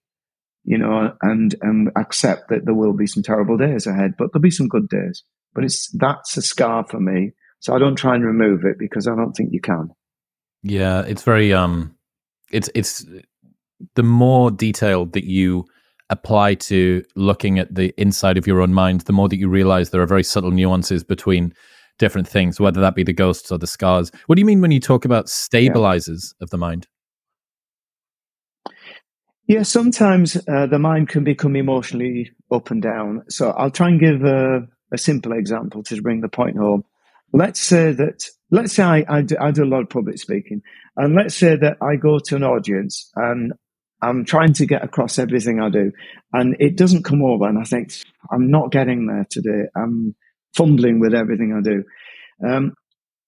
[0.64, 4.42] you know, and, and accept that there will be some terrible days ahead, but there'll
[4.42, 5.22] be some good days
[5.54, 7.32] but it's that's a scar for me.
[7.60, 9.90] So I don't try and remove it because I don't think you can.
[10.62, 11.94] Yeah, it's very um,
[12.50, 13.06] it's it's
[13.94, 15.64] the more detailed that you
[16.10, 19.90] apply to looking at the inside of your own mind, the more that you realize
[19.90, 21.54] there are very subtle nuances between
[21.98, 24.10] different things, whether that be the ghosts or the scars.
[24.26, 26.44] What do you mean when you talk about stabilizers yeah.
[26.44, 26.88] of the mind?
[29.46, 33.24] Yeah, sometimes uh, the mind can become emotionally up and down.
[33.28, 36.84] So I'll try and give a, a simple example to bring the point home.
[37.32, 40.62] Let's say that, let's say I, I, do, I do a lot of public speaking,
[40.96, 43.52] and let's say that I go to an audience and
[44.00, 45.92] I'm trying to get across everything I do,
[46.32, 47.92] and it doesn't come over, and I think
[48.30, 49.64] I'm not getting there today.
[49.76, 50.14] I'm
[50.54, 51.84] fumbling with everything I do.
[52.46, 52.74] Um,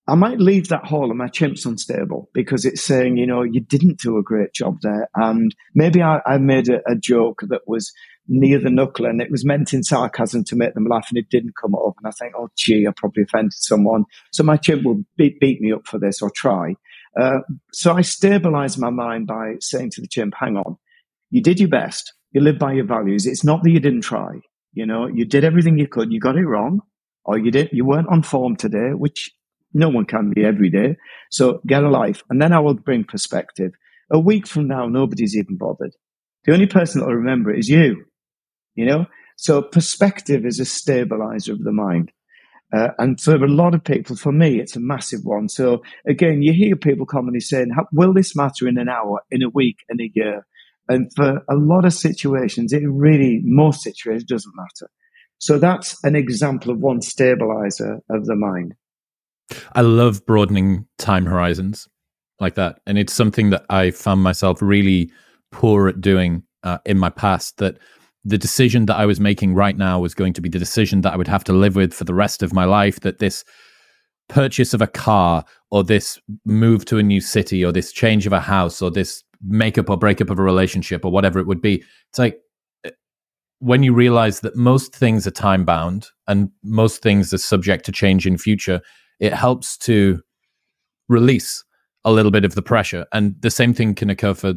[0.08, 3.60] I might leave that hall and my chimp's unstable because it's saying, you know, you
[3.60, 5.08] didn't do a great job there.
[5.16, 7.92] And maybe I, I made a, a, joke that was
[8.28, 11.28] near the knuckle and it was meant in sarcasm to make them laugh and it
[11.28, 11.94] didn't come up.
[11.98, 14.04] And I think, oh, gee, I probably offended someone.
[14.32, 16.74] So my chimp will beat, beat me up for this or try.
[17.18, 17.38] Uh,
[17.72, 20.76] so I stabilize my mind by saying to the chimp, hang on,
[21.30, 22.12] you did your best.
[22.30, 23.26] You live by your values.
[23.26, 24.40] It's not that you didn't try.
[24.72, 26.12] You know, you did everything you could.
[26.12, 26.82] You got it wrong
[27.24, 29.32] or you didn't, you weren't on form today, which
[29.76, 30.96] no one can be every day.
[31.30, 32.22] So get a life.
[32.30, 33.72] And then I will bring perspective.
[34.10, 35.92] A week from now, nobody's even bothered.
[36.44, 38.04] The only person that will remember it is you,
[38.74, 39.06] you know?
[39.36, 42.10] So perspective is a stabilizer of the mind.
[42.76, 45.48] Uh, and for a lot of people, for me, it's a massive one.
[45.48, 49.50] So again, you hear people commonly saying, will this matter in an hour, in a
[49.50, 50.46] week, in a year?
[50.88, 54.90] And for a lot of situations, it really, most situations doesn't matter.
[55.38, 58.74] So that's an example of one stabilizer of the mind.
[59.74, 61.88] I love broadening time horizons
[62.40, 62.80] like that.
[62.86, 65.10] And it's something that I found myself really
[65.52, 67.78] poor at doing uh, in my past that
[68.24, 71.12] the decision that I was making right now was going to be the decision that
[71.12, 73.00] I would have to live with for the rest of my life.
[73.00, 73.44] That this
[74.28, 78.32] purchase of a car or this move to a new city or this change of
[78.32, 81.84] a house or this makeup or breakup of a relationship or whatever it would be.
[82.10, 82.40] It's like
[82.84, 82.90] eh,
[83.60, 87.92] when you realize that most things are time bound and most things are subject to
[87.92, 88.80] change in future,
[89.20, 90.20] it helps to
[91.08, 91.64] release
[92.04, 93.06] a little bit of the pressure.
[93.12, 94.54] And the same thing can occur for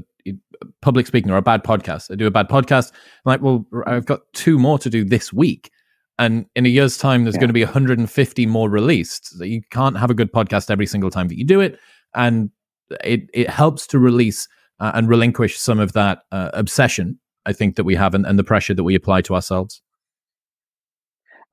[0.81, 2.11] public speaking or a bad podcast.
[2.11, 2.91] I do a bad podcast.
[2.91, 5.71] I'm like, well, I've got two more to do this week.
[6.17, 7.41] And in a year's time, there's yeah.
[7.41, 9.37] going to be 150 more released.
[9.37, 11.79] So you can't have a good podcast every single time that you do it.
[12.13, 12.51] And
[13.03, 14.47] it, it helps to release
[14.79, 18.37] uh, and relinquish some of that uh, obsession, I think, that we have and, and
[18.37, 19.81] the pressure that we apply to ourselves.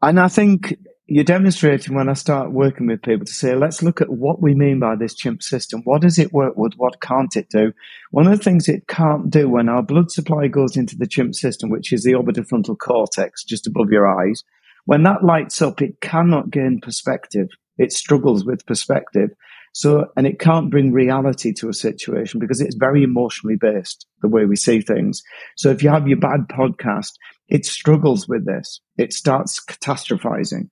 [0.03, 0.75] And I think
[1.09, 4.55] you're demonstrating when I start working with people to say, let's look at what we
[4.55, 5.83] mean by this chimp system.
[5.85, 6.75] What does it work with?
[6.77, 7.73] What can't it do?
[8.11, 11.37] One of the things it can't do when our blood supply goes into the chimp
[11.37, 14.42] system, which is the orbitofrontal cortex just above your eyes,
[14.87, 17.49] when that lights up, it cannot gain perspective.
[17.79, 19.31] It struggles with perspective.
[19.75, 24.29] So, and it can't bring reality to a situation because it's very emotionally based, the
[24.29, 25.23] way we see things.
[25.57, 27.12] So if you have your bad podcast,
[27.49, 28.81] it struggles with this.
[28.97, 30.69] It starts catastrophizing.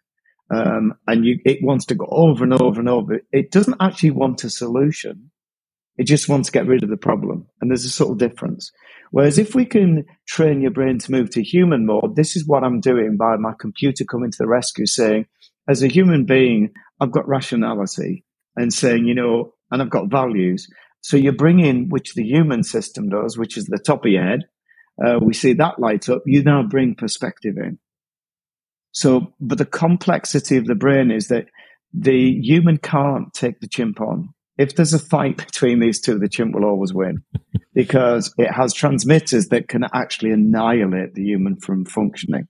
[0.54, 3.20] Um, and you, it wants to go over and over and over.
[3.32, 5.30] It doesn't actually want a solution.
[5.96, 7.46] It just wants to get rid of the problem.
[7.60, 8.70] And there's a subtle difference.
[9.10, 12.64] Whereas if we can train your brain to move to human mode, this is what
[12.64, 15.26] I'm doing by my computer coming to the rescue saying,
[15.68, 18.24] as a human being, I've got rationality
[18.56, 20.68] and saying, you know, and I've got values.
[21.00, 24.24] So you bring in, which the human system does, which is the top of your
[24.24, 24.40] head.
[25.04, 26.22] Uh, we see that light up.
[26.26, 27.78] You now bring perspective in.
[28.94, 31.46] So, but the complexity of the brain is that
[31.92, 34.30] the human can't take the chimp on.
[34.56, 37.22] If there's a fight between these two, the chimp will always win
[37.74, 42.46] because it has transmitters that can actually annihilate the human from functioning.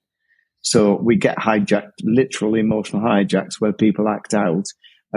[0.60, 4.66] So we get hijacked, literal emotional hijacks where people act out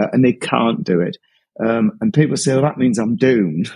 [0.00, 1.18] uh, and they can't do it.
[1.64, 3.70] Um, and people say, well, that means I'm doomed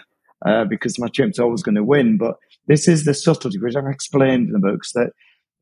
[0.46, 2.16] uh, because my chimp's always going to win.
[2.16, 2.36] But
[2.66, 5.12] this is the subtlety, which I've explained in the books, that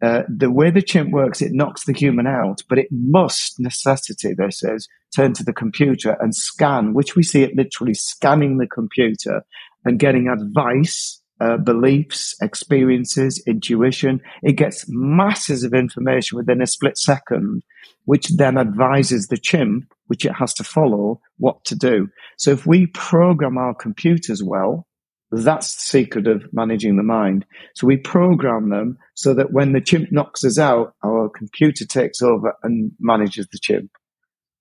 [0.02, 4.34] uh, the way the chimp works, it knocks the human out, but it must necessity,
[4.34, 8.66] this is, turn to the computer and scan, which we see it literally scanning the
[8.66, 9.42] computer
[9.84, 14.20] and getting advice uh, beliefs, experiences, intuition.
[14.42, 17.62] It gets masses of information within a split second,
[18.04, 22.08] which then advises the chimp, which it has to follow, what to do.
[22.36, 24.86] So if we program our computers well,
[25.30, 27.46] that's the secret of managing the mind.
[27.74, 32.20] So we program them so that when the chimp knocks us out, our computer takes
[32.20, 33.90] over and manages the chimp.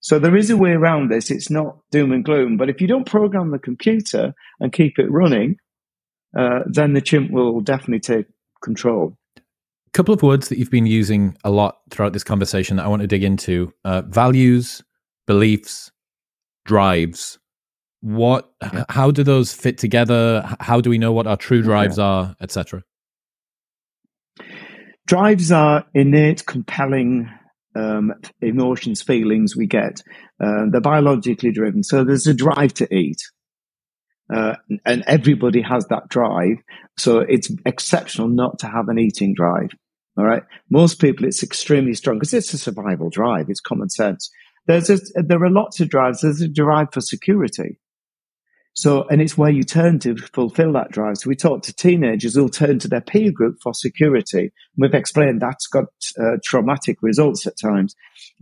[0.02, 1.30] So there is a way around this.
[1.32, 5.12] It's not doom and gloom, but if you don't program the computer and keep it
[5.12, 5.58] running,
[6.38, 8.28] uh, then the chimp will definitely take
[8.64, 9.18] control.
[9.38, 12.90] A couple of words that you've been using a lot throughout this conversation that I
[12.90, 14.84] want to dig into uh, values,
[15.26, 15.92] beliefs,
[16.66, 17.40] drives.
[18.02, 18.86] What, yeah.
[18.90, 20.56] how do those fit together?
[20.60, 22.06] How do we know what our true drives yeah.
[22.06, 22.84] are, etc.?
[25.06, 27.30] Drives are innate, compelling
[27.76, 30.02] um, emotions, feelings we get.
[30.42, 31.84] Uh, they're biologically driven.
[31.84, 33.22] So there's a drive to eat.
[34.34, 36.58] Uh, and everybody has that drive.
[36.98, 39.72] So it's exceptional not to have an eating drive.
[40.18, 40.44] All right.
[40.70, 43.50] Most people, it's extremely strong because it's a survival drive.
[43.50, 44.30] It's common sense.
[44.68, 46.22] There's a, there are lots of drives.
[46.22, 47.80] There's a drive for security.
[48.80, 51.18] So, and it's where you turn to fulfill that drive.
[51.18, 54.54] So we talk to teenagers who'll turn to their peer group for security.
[54.78, 55.88] We've explained that's got
[56.18, 57.94] uh, traumatic results at times.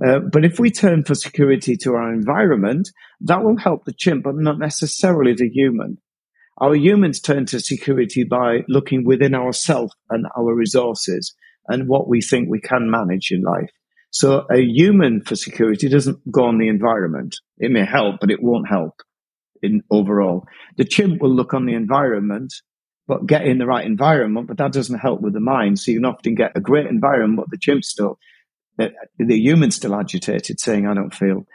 [0.06, 4.26] Uh, but if we turn for security to our environment, that will help the chimp,
[4.26, 5.98] but not necessarily the human.
[6.60, 11.34] Our humans turn to security by looking within ourselves and our resources
[11.68, 13.72] and what we think we can manage in life.
[14.12, 17.38] So a human for security doesn't go on the environment.
[17.58, 19.02] It may help, but it won't help
[19.62, 20.46] in overall.
[20.78, 22.54] The chimp will look on the environment,
[23.08, 25.80] but get in the right environment, but that doesn't help with the mind.
[25.80, 28.20] So you can often get a great environment, but the chimp still,
[28.78, 31.46] the, the human's still agitated, saying, I don't feel.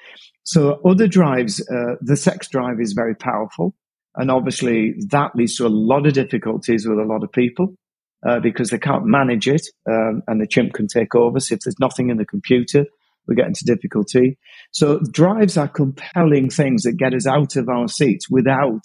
[0.44, 3.74] So other drives, uh, the sex drive is very powerful.
[4.16, 7.74] And obviously that leads to a lot of difficulties with a lot of people.
[8.24, 11.40] Uh, because they can't manage it, um, and the chimp can take over.
[11.40, 12.86] So if there's nothing in the computer,
[13.26, 14.38] we get into difficulty.
[14.72, 18.84] So drives are compelling things that get us out of our seats without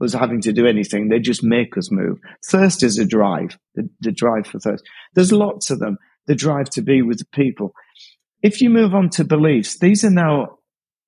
[0.00, 1.08] us having to do anything.
[1.08, 2.18] They just make us move.
[2.46, 4.84] Thirst is a drive, the, the drive for thirst.
[5.14, 5.98] There's lots of them.
[6.26, 7.72] The drive to be with people.
[8.42, 10.58] If you move on to beliefs, these are now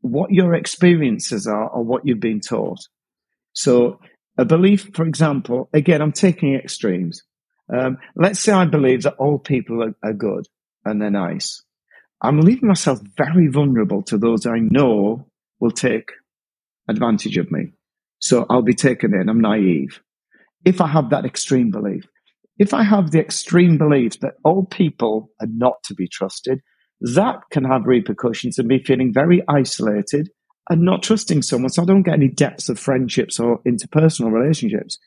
[0.01, 2.81] what your experiences are or what you've been taught.
[3.53, 4.01] So
[4.41, 7.23] A belief, for example, again, I'm taking extremes.
[7.71, 10.47] Um, let's say I believe that all people are, are good
[10.87, 11.63] and they're nice.
[12.23, 15.27] I'm leaving myself very vulnerable to those I know
[15.59, 16.11] will take
[16.89, 17.73] advantage of me.
[18.19, 19.29] So I'll be taken in.
[19.29, 20.01] I'm naive.
[20.65, 22.05] If I have that extreme belief,
[22.59, 26.61] if I have the extreme belief that all people are not to be trusted,
[27.01, 30.29] that can have repercussions and me feeling very isolated
[30.69, 31.71] and not trusting someone.
[31.71, 34.99] So I don't get any depths of friendships or interpersonal relationships.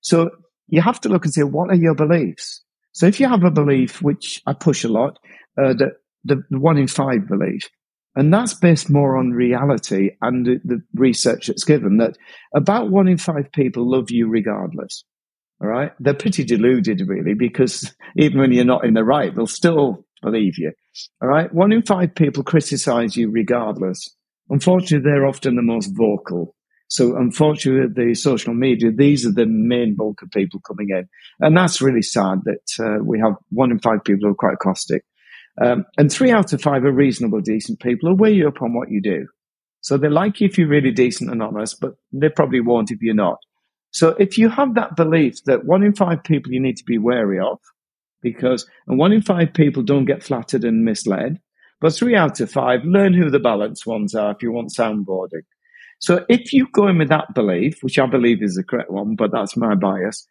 [0.00, 0.30] So
[0.66, 2.64] you have to look and say, what are your beliefs?
[2.90, 5.20] So if you have a belief, which I push a lot,
[5.56, 7.68] uh, that the, one in five belief,
[8.16, 12.16] and that's based more on reality and the, the research that's given that
[12.54, 15.04] about one in five people love you regardless.
[15.60, 15.92] All right.
[16.00, 20.58] They're pretty deluded, really, because even when you're not in the right, they'll still believe
[20.58, 20.72] you.
[21.22, 21.52] All right.
[21.52, 24.08] One in five people criticize you regardless.
[24.48, 26.54] Unfortunately, they're often the most vocal.
[26.88, 31.08] So, unfortunately, the social media, these are the main bulk of people coming in.
[31.40, 34.58] And that's really sad that uh, we have one in five people who are quite
[34.60, 35.04] caustic.
[35.60, 38.74] Um, and three out of five are reasonable, decent people who weigh you up on
[38.74, 39.26] what you do.
[39.80, 43.00] So they like you if you're really decent and honest, but they probably won't if
[43.00, 43.38] you're not.
[43.92, 46.98] So if you have that belief that one in five people you need to be
[46.98, 47.58] wary of,
[48.20, 51.38] because and one in five people don't get flattered and misled,
[51.80, 55.44] but three out of five learn who the balanced ones are if you want soundboarding.
[56.00, 59.14] So if you go in with that belief, which I believe is the correct one,
[59.14, 60.26] but that's my bias,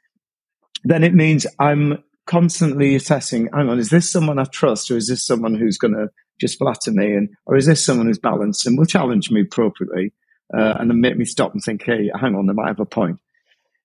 [0.84, 5.07] then it means I'm constantly assessing, hang on, is this someone I trust or is
[5.07, 6.09] this someone who's going to
[6.39, 10.11] just flatter me and, or is this someone who's balanced and will challenge me appropriately
[10.55, 12.86] uh, and then make me stop and think, hey, hang on, they might have a
[12.86, 13.19] point.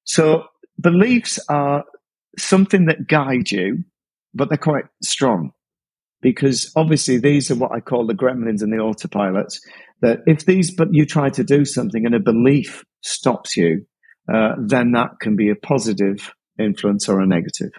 [0.05, 0.45] So
[0.81, 1.85] beliefs are
[2.39, 3.85] something that guide you,
[4.35, 5.53] but they're quite strong
[6.23, 9.61] because obviously these are what I call the gremlins and the autopilots.
[10.03, 13.87] That if these, but you try to do something and a belief stops you,
[14.33, 17.73] uh, then that can be a positive influence or a negative.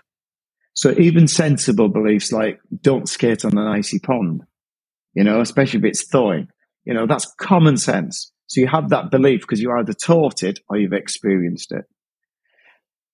[0.73, 4.43] So even sensible beliefs like don't skate on an icy pond,
[5.13, 6.47] you know, especially if it's thawing,
[6.85, 8.31] you know, that's common sense.
[8.47, 11.85] So you have that belief because you either taught it or you've experienced it.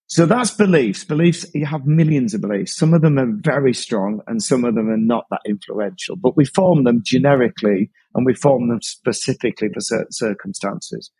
[0.10, 1.04] So that's beliefs.
[1.04, 2.78] Beliefs, you have millions of beliefs.
[2.78, 6.38] Some of them are very strong and some of them are not that influential, but
[6.38, 11.12] we form them generically and we form them specifically for certain circumstances.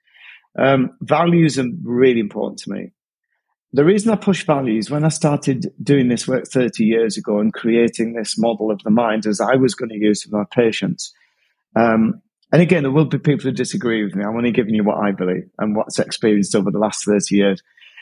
[0.58, 2.94] Um, values are really important to me
[3.78, 7.54] the reason I push values when I started doing this work 30 years ago and
[7.54, 11.14] creating this model of the mind as I was going to use for my patients.
[11.76, 12.20] Um,
[12.52, 14.24] and again, there will be people who disagree with me.
[14.24, 17.62] I'm only giving you what I believe and what's experienced over the last 30 years.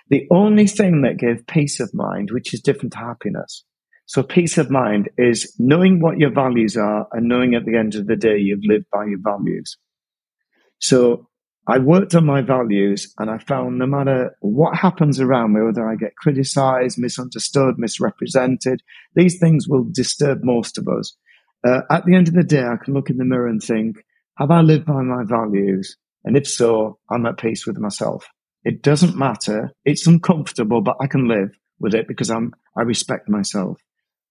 [0.09, 3.65] The only thing that gave peace of mind, which is different to happiness.
[4.05, 7.95] So peace of mind is knowing what your values are and knowing at the end
[7.95, 9.75] of the day you've lived by your values.
[10.79, 11.27] So
[11.67, 15.87] I worked on my values and I found no matter what happens around me, whether
[15.87, 18.83] I get criticized, misunderstood, misrepresented,
[19.15, 21.17] these things will disturb most of us.
[21.67, 23.97] Uh, at the end of the day, I can look in the mirror and think,
[24.37, 25.97] have I lived by my values?
[26.23, 28.27] And if so, I'm at peace with myself.
[28.63, 29.71] It doesn't matter.
[29.85, 33.81] It's uncomfortable, but I can live with it because I'm, I respect myself.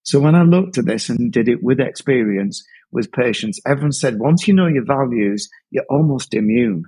[0.05, 4.21] So when I looked at this and did it with experience, with patients, everyone said,
[4.21, 6.85] once you know your values, you're almost immune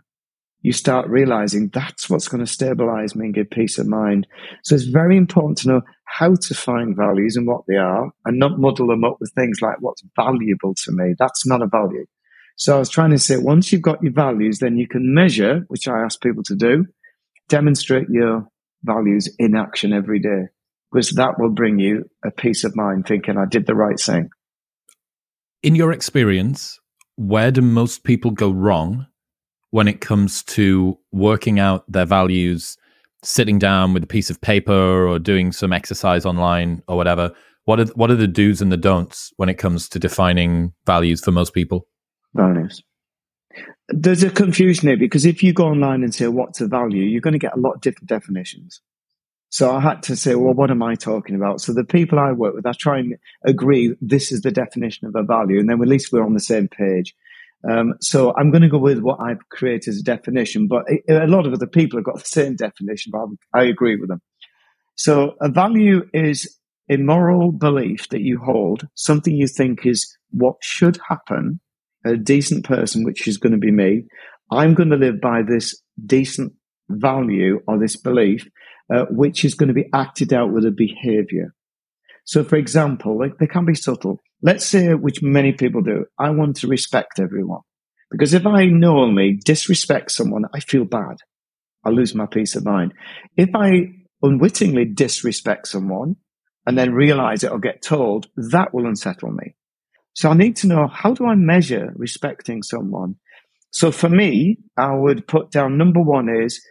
[0.62, 4.26] you start realizing that's what's going to stabilize me and give peace of mind.
[4.64, 8.38] So it's very important to know how to find values and what they are and
[8.38, 11.14] not muddle them up with things like what's valuable to me.
[11.18, 12.06] That's not a value.
[12.56, 15.64] So I was trying to say once you've got your values, then you can measure,
[15.68, 16.86] which I ask people to do,
[17.48, 18.48] demonstrate your
[18.82, 20.48] values in action every day
[20.90, 24.30] because that will bring you a peace of mind thinking I did the right thing.
[25.62, 26.78] In your experience,
[27.16, 29.06] where do most people go wrong
[29.76, 32.78] when it comes to working out their values,
[33.22, 37.30] sitting down with a piece of paper or doing some exercise online or whatever?
[37.66, 41.22] What are what are the do's and the don'ts when it comes to defining values
[41.22, 41.86] for most people?
[42.32, 42.82] Values.
[43.90, 47.20] There's a confusion here because if you go online and say what's a value, you're
[47.20, 48.80] going to get a lot of different definitions.
[49.50, 51.60] So I had to say, well, what am I talking about?
[51.60, 55.14] So the people I work with, I try and agree this is the definition of
[55.14, 57.14] a value, and then at least we're on the same page.
[57.68, 61.26] Um, so I'm going to go with what I've created as a definition, but a
[61.26, 64.20] lot of other people have got the same definition, but I agree with them.
[64.96, 70.56] So a value is a moral belief that you hold, something you think is what
[70.62, 71.60] should happen,
[72.04, 74.04] a decent person, which is going to be me.
[74.50, 76.52] I'm going to live by this decent
[76.88, 78.48] value or this belief,
[78.94, 81.52] uh, which is going to be acted out with a behavior.
[82.24, 84.20] So, for example, like they can be subtle.
[84.46, 87.62] Let's say, which many people do, I want to respect everyone.
[88.12, 91.16] Because if I knowingly disrespect someone, I feel bad.
[91.84, 92.94] I lose my peace of mind.
[93.36, 93.88] If I
[94.22, 96.14] unwittingly disrespect someone
[96.64, 99.56] and then realize it or get told, that will unsettle me.
[100.14, 103.16] So I need to know how do I measure respecting someone?
[103.72, 106.64] So for me, I would put down number one is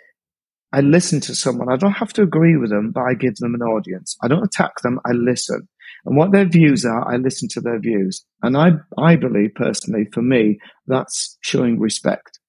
[0.71, 1.67] I listen to someone.
[1.69, 4.15] I don't have to agree with them, but I give them an audience.
[4.23, 5.01] I don't attack them.
[5.05, 5.67] I listen.
[6.05, 8.23] And what their views are, I listen to their views.
[8.43, 12.39] And I, I believe personally, for me, that's showing respect.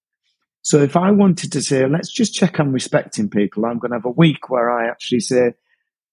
[0.62, 3.98] So if I wanted to say, let's just check on respecting people, I'm going to
[3.98, 5.52] have a week where I actually say,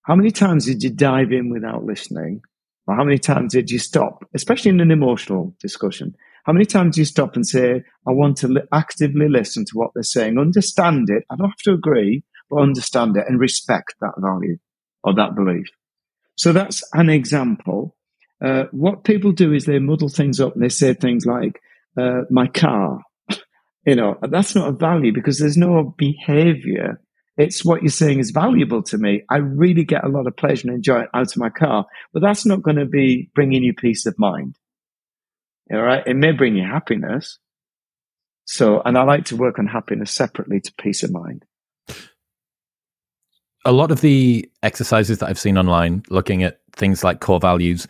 [0.04, 2.41] how many times did you dive in without listening?
[2.88, 6.16] Or how many times did you stop, especially in an emotional discussion?
[6.44, 9.72] How many times do you stop and say, I want to li- actively listen to
[9.74, 11.24] what they're saying, understand it.
[11.30, 14.58] I don't have to agree, but understand it and respect that value
[15.04, 15.68] or that belief.
[16.36, 17.96] So that's an example.
[18.44, 21.62] Uh, what people do is they muddle things up and they say things like,
[21.98, 23.02] uh, my car,
[23.86, 27.00] you know, that's not a value because there's no behavior
[27.38, 29.24] it's what you're saying is valuable to me.
[29.30, 32.46] I really get a lot of pleasure and enjoy out of my car, but that's
[32.46, 34.56] not going to be bringing you peace of mind.
[35.72, 36.06] All right.
[36.06, 37.40] It may bring you happiness.
[38.46, 41.46] So, and I like to work on happiness separately to peace of mind.
[43.66, 47.88] A lot of the exercises that I've seen online looking at things like core values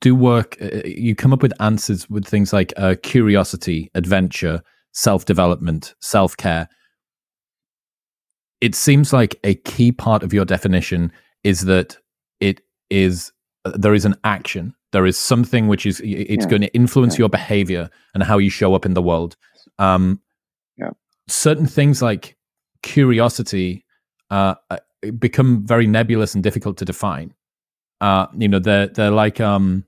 [0.00, 0.56] do work.
[0.60, 6.36] Uh, you come up with answers with things like uh, curiosity, adventure, self development, self
[6.36, 6.68] care
[8.62, 11.98] it seems like a key part of your definition is that
[12.40, 13.32] it is
[13.66, 16.50] uh, there is an action there is something which is it's yeah.
[16.50, 17.18] going to influence yeah.
[17.18, 19.36] your behavior and how you show up in the world
[19.78, 20.20] um,
[20.78, 20.90] yeah.
[21.28, 22.36] certain things like
[22.82, 23.84] curiosity
[24.30, 24.78] uh, uh,
[25.18, 27.34] become very nebulous and difficult to define
[28.00, 29.84] uh, you know they're they're like um,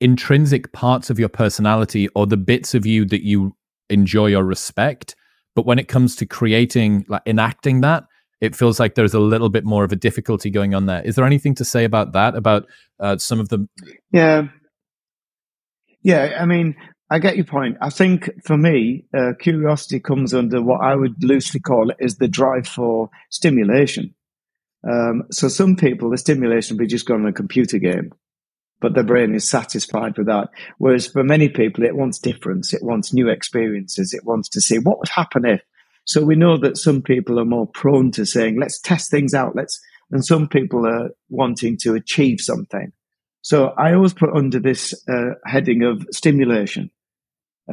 [0.00, 3.54] intrinsic parts of your personality or the bits of you that you
[3.90, 5.14] enjoy or respect
[5.54, 8.04] but when it comes to creating, like enacting that,
[8.40, 11.02] it feels like there's a little bit more of a difficulty going on there.
[11.02, 12.34] Is there anything to say about that?
[12.34, 12.66] About
[12.98, 13.68] uh, some of the?
[14.10, 14.48] Yeah,
[16.02, 16.38] yeah.
[16.40, 16.74] I mean,
[17.10, 17.76] I get your point.
[17.80, 22.28] I think for me, uh, curiosity comes under what I would loosely call is the
[22.28, 24.14] drive for stimulation.
[24.88, 28.12] Um, so some people, the stimulation would be just going on a computer game
[28.82, 30.50] but their brain is satisfied with that.
[30.76, 34.78] Whereas for many people, it wants difference, it wants new experiences, it wants to see
[34.78, 35.62] what would happen if.
[36.04, 39.54] So we know that some people are more prone to saying, let's test things out,
[39.54, 39.80] let's,
[40.10, 42.92] and some people are wanting to achieve something.
[43.40, 46.90] So I always put under this uh, heading of stimulation.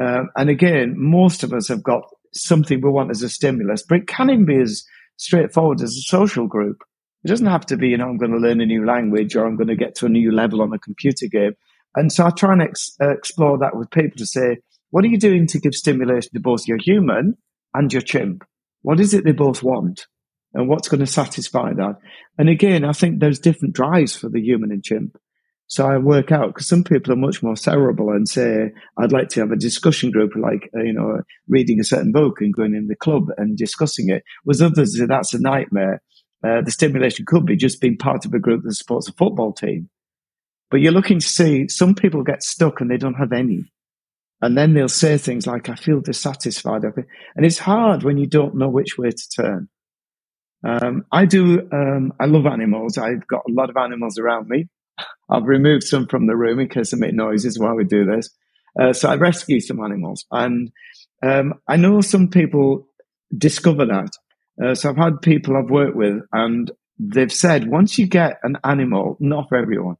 [0.00, 3.98] Uh, and again, most of us have got something we want as a stimulus, but
[3.98, 4.84] it can be as
[5.16, 6.84] straightforward as a social group.
[7.24, 9.46] It doesn't have to be, you know, I'm going to learn a new language or
[9.46, 11.52] I'm going to get to a new level on a computer game.
[11.94, 14.58] And so I try and ex- uh, explore that with people to say,
[14.90, 17.36] what are you doing to give stimulation to both your human
[17.74, 18.44] and your chimp?
[18.82, 20.06] What is it they both want?
[20.54, 21.96] And what's going to satisfy that?
[22.38, 25.16] And again, I think there's different drives for the human and chimp.
[25.68, 29.28] So I work out because some people are much more cerebral and say, I'd like
[29.30, 32.74] to have a discussion group, like, uh, you know, reading a certain book and going
[32.74, 34.24] in the club and discussing it.
[34.42, 36.02] Whereas others say that's a nightmare.
[36.42, 39.52] Uh, the stimulation could be just being part of a group that supports a football
[39.52, 39.90] team.
[40.70, 43.70] But you're looking to see some people get stuck and they don't have any.
[44.40, 46.84] And then they'll say things like, I feel dissatisfied.
[46.84, 49.68] And it's hard when you don't know which way to turn.
[50.64, 52.96] Um, I do, um, I love animals.
[52.96, 54.68] I've got a lot of animals around me.
[55.28, 58.30] I've removed some from the room in case they make noises while we do this.
[58.80, 60.24] Uh, so I rescue some animals.
[60.30, 60.70] And
[61.22, 62.86] um, I know some people
[63.36, 64.10] discover that
[64.62, 68.58] uh, so I've had people I've worked with, and they've said once you get an
[68.64, 69.96] animal, not for everyone,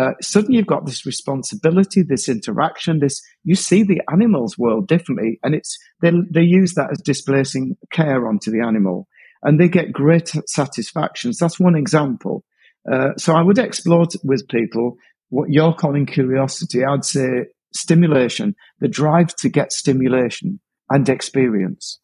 [0.00, 5.38] uh, suddenly you've got this responsibility, this interaction, this you see the animal's world differently,
[5.42, 9.06] and it's they they use that as displacing care onto the animal,
[9.42, 11.38] and they get great satisfactions.
[11.38, 12.44] That's one example.
[12.90, 14.96] Uh, so I would explore t- with people
[15.28, 16.84] what you're calling curiosity.
[16.84, 20.60] I'd say stimulation, the drive to get stimulation
[20.90, 22.00] and experience.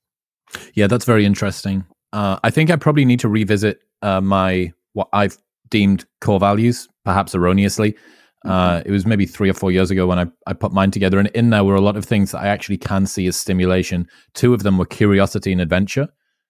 [0.74, 1.84] Yeah, that's very interesting.
[2.12, 5.36] Uh, I think I probably need to revisit uh, my what I've
[5.70, 7.96] deemed core values, perhaps erroneously.
[8.44, 8.88] Uh, mm-hmm.
[8.88, 11.28] it was maybe three or four years ago when I, I put mine together, and
[11.28, 14.08] in there were a lot of things that I actually can see as stimulation.
[14.34, 16.08] Two of them were curiosity and adventure,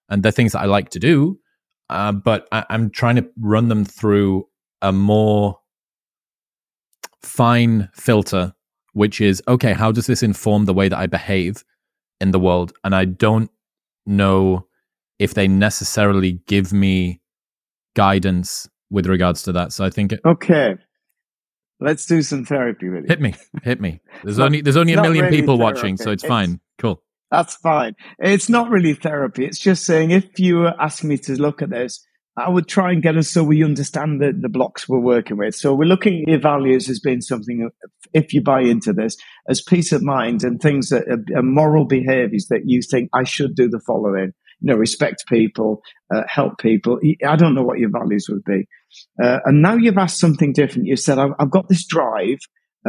[0.09, 1.39] and they're things that I like to do,
[1.91, 4.47] uh, but I, I'm trying to run them through
[4.83, 5.59] a more
[7.23, 8.55] fine filter,
[8.93, 9.73] which is okay.
[9.73, 11.65] How does this inform the way that I behave
[12.21, 12.73] in the world?
[12.85, 13.51] And I don't
[14.07, 14.68] know
[15.19, 17.21] if they necessarily give me
[17.95, 19.73] guidance with regards to that.
[19.73, 20.77] So I think it, okay.
[21.81, 23.11] Let's do some therapy with it.
[23.11, 24.01] Hit me, hit me.
[24.25, 26.61] There's not, only there's only a million really people watching, so it's, it's, fine.
[26.79, 27.01] Cool.
[27.31, 27.95] That's fine.
[28.19, 29.45] It's not really therapy.
[29.45, 32.05] It's just saying if you were asking me to look at this,
[32.37, 35.57] I would try and get us so we understand the, the blocks we're working with.
[35.57, 37.69] So we're looking at your values as being something,
[38.14, 39.16] if you buy into this,
[39.49, 43.25] as peace of mind and things that are, are moral behaviors that you think I
[43.25, 44.33] should do the following.
[44.61, 45.83] You know, respect people,
[46.13, 46.99] uh, help people.
[47.27, 48.67] I don't know what your values would be.
[49.23, 50.87] Uh, and now you've asked something different.
[50.87, 52.39] You said, I've, I've got this drive.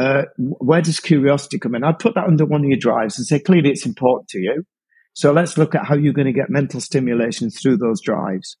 [0.00, 1.84] Uh, where does curiosity come in?
[1.84, 4.64] I'd put that under one of your drives and say, clearly it's important to you.
[5.12, 8.56] So let's look at how you're going to get mental stimulation through those drives.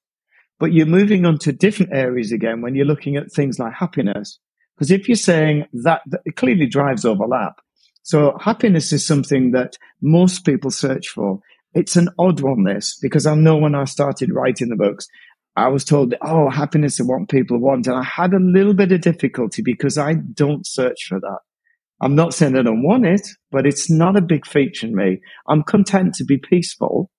[0.58, 4.38] But you're moving on to different areas again when you're looking at things like happiness.
[4.76, 7.54] Because if you're saying that, that clearly drives overlap.
[8.02, 11.40] So happiness is something that most people search for.
[11.74, 15.06] It's an odd one, this, because I know when I started writing the books,
[15.56, 17.86] I was told, oh, happiness is what people want.
[17.86, 21.38] And I had a little bit of difficulty because I don't search for that.
[22.00, 25.20] I'm not saying I don't want it, but it's not a big feature in me.
[25.48, 27.10] I'm content to be peaceful,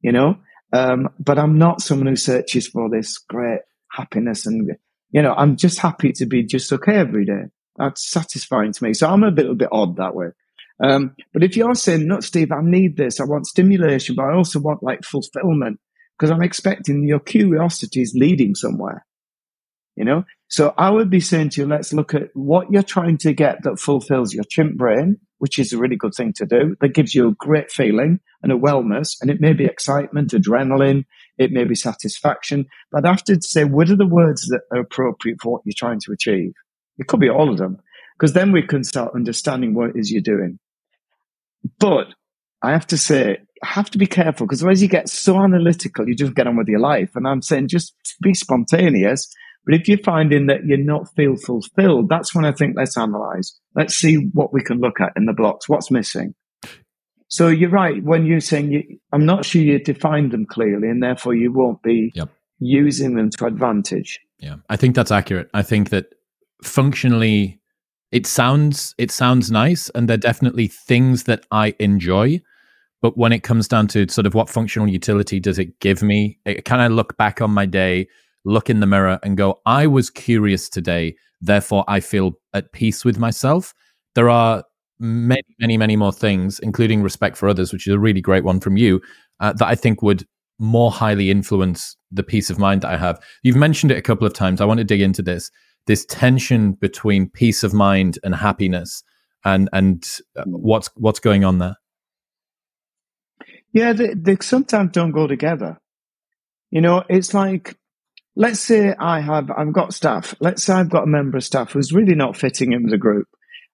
[0.00, 0.36] you know,
[0.72, 3.60] um, but I'm not someone who searches for this great
[3.92, 4.46] happiness.
[4.46, 4.70] And,
[5.10, 7.44] you know, I'm just happy to be just okay every day.
[7.76, 8.94] That's satisfying to me.
[8.94, 10.28] So I'm a little bit odd that way.
[10.82, 14.34] Um, but if you're saying, no, Steve, I need this, I want stimulation, but I
[14.34, 15.78] also want like fulfillment
[16.18, 19.06] because I'm expecting your curiosity is leading somewhere,
[19.96, 20.24] you know?
[20.48, 23.62] So I would be saying to you, let's look at what you're trying to get
[23.62, 26.76] that fulfills your chimp brain, which is a really good thing to do.
[26.80, 29.16] That gives you a great feeling and a wellness.
[29.20, 31.04] And it may be excitement, adrenaline,
[31.38, 32.66] it may be satisfaction.
[32.92, 36.00] But have to say, what are the words that are appropriate for what you're trying
[36.00, 36.52] to achieve?
[36.98, 37.78] It could be all of them,
[38.16, 40.60] because then we can start understanding what it is you're doing.
[41.78, 42.06] But
[42.62, 46.14] I have to say, have to be careful because otherwise you get so analytical, you
[46.14, 47.10] just get on with your life.
[47.14, 49.32] And I'm saying just be spontaneous.
[49.64, 53.58] But if you're finding that you're not feel fulfilled, that's when I think let's analyze.
[53.74, 55.68] Let's see what we can look at in the blocks.
[55.68, 56.34] What's missing?
[57.28, 61.02] So you're right when you're saying you, I'm not sure you defined them clearly, and
[61.02, 62.28] therefore you won't be yep.
[62.58, 64.20] using them to advantage.
[64.38, 65.48] Yeah, I think that's accurate.
[65.54, 66.14] I think that
[66.62, 67.60] functionally,
[68.14, 72.40] it sounds it sounds nice, and they're definitely things that I enjoy.
[73.02, 76.38] But when it comes down to sort of what functional utility does it give me,
[76.46, 78.06] it, can I look back on my day,
[78.44, 83.04] look in the mirror, and go, I was curious today, therefore I feel at peace
[83.04, 83.74] with myself.
[84.14, 84.62] There are
[85.00, 88.60] many, many, many more things, including respect for others, which is a really great one
[88.60, 89.02] from you,
[89.40, 90.24] uh, that I think would
[90.60, 93.20] more highly influence the peace of mind that I have.
[93.42, 94.60] You've mentioned it a couple of times.
[94.60, 95.50] I want to dig into this
[95.86, 99.02] this tension between peace of mind and happiness
[99.44, 100.04] and and
[100.36, 101.76] uh, what's what's going on there
[103.74, 105.78] yeah, they, they sometimes don't go together.
[106.70, 107.76] You know, it's like,
[108.36, 110.34] let's say I have, I've got staff.
[110.40, 112.98] Let's say I've got a member of staff who's really not fitting in with the
[112.98, 113.26] group.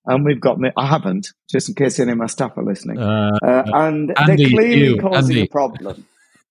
[0.06, 2.98] And we've got me, I haven't, just in case any of my staff are listening.
[2.98, 5.42] Uh, uh, and Andy, they're clearly you, causing Andy.
[5.42, 6.06] a problem.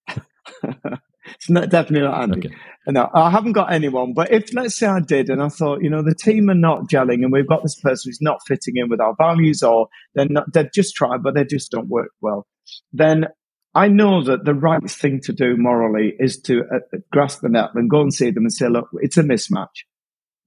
[1.35, 2.47] it's not, definitely not Andy.
[2.47, 2.55] Okay.
[2.87, 4.13] No, I haven't got anyone.
[4.13, 6.89] But if, let's say I did, and I thought, you know, the team are not
[6.89, 10.27] gelling and we've got this person who's not fitting in with our values or they're
[10.27, 12.47] not, they're just trying, but they just don't work well,
[12.93, 13.27] then
[13.75, 17.69] I know that the right thing to do morally is to uh, grasp the net
[17.75, 19.67] and go and see them and say, look, it's a mismatch.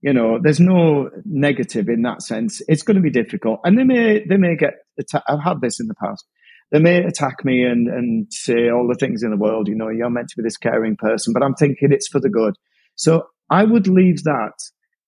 [0.00, 2.60] You know, there's no negative in that sense.
[2.66, 3.60] It's going to be difficult.
[3.62, 6.24] And they may, they may get, atta- I've had this in the past.
[6.72, 9.88] They may attack me and, and say all the things in the world, you know,
[9.88, 12.54] you're meant to be this caring person, but I'm thinking it's for the good.
[12.96, 14.54] So I would leave that.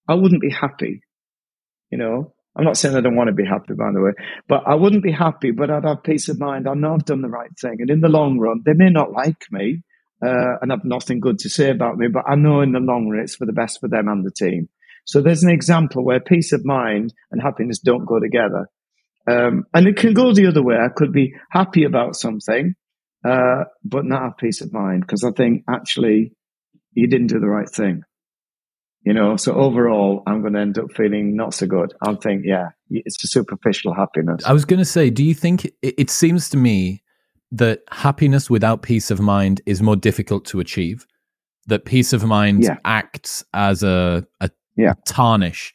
[0.07, 1.01] I wouldn't be happy,
[1.91, 4.13] you know, I'm not saying I don't want to be happy, by the way,
[4.49, 6.69] but I wouldn't be happy, but I'd have peace of mind.
[6.69, 7.79] I know I've done the right thing.
[7.81, 9.83] And in the long run, they may not like me
[10.25, 13.09] uh, and have nothing good to say about me, but I know in the long
[13.09, 14.69] run, it's for the best for them and the team.
[15.05, 18.69] So there's an example where peace of mind and happiness don't go together.
[19.27, 20.77] Um, and it can go the other way.
[20.77, 22.75] I could be happy about something,
[23.25, 26.33] uh, but not have peace of mind because I think actually
[26.93, 28.03] you didn't do the right thing.
[29.03, 31.93] You know, so overall, I'm going to end up feeling not so good.
[32.03, 34.45] I'll think, yeah, it's a superficial happiness.
[34.47, 37.03] I was going to say, do you think it, it seems to me
[37.53, 41.07] that happiness without peace of mind is more difficult to achieve?
[41.67, 42.77] That peace of mind yeah.
[42.85, 44.95] acts as a, a yeah.
[45.07, 45.75] tarnish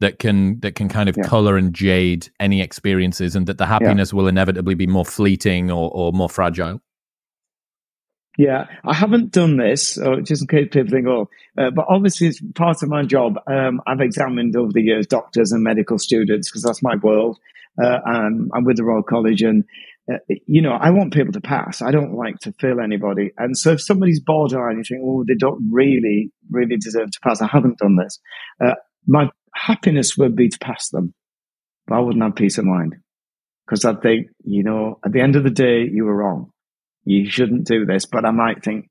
[0.00, 1.24] that can that can kind of yeah.
[1.24, 5.90] color and jade any experiences, and that the happiness will inevitably be more fleeting or,
[5.92, 6.80] or more fragile.
[8.38, 11.28] Yeah, I haven't done this, just in case people think, oh,
[11.58, 13.38] uh, but obviously it's part of my job.
[13.46, 17.38] Um, I've examined over the years doctors and medical students because that's my world.
[17.82, 19.64] Uh, and I'm with the Royal College and,
[20.10, 21.82] uh, you know, I want people to pass.
[21.82, 23.32] I don't like to fail anybody.
[23.36, 27.42] And so if somebody's borderline, you think, oh, they don't really, really deserve to pass.
[27.42, 28.20] I haven't done this.
[28.58, 28.76] Uh,
[29.06, 31.14] my happiness would be to pass them,
[31.86, 32.96] but I wouldn't have peace of mind
[33.70, 36.50] because I'd think, you know, at the end of the day, you were wrong.
[37.04, 38.04] You shouldn't do this.
[38.04, 38.88] But I might think,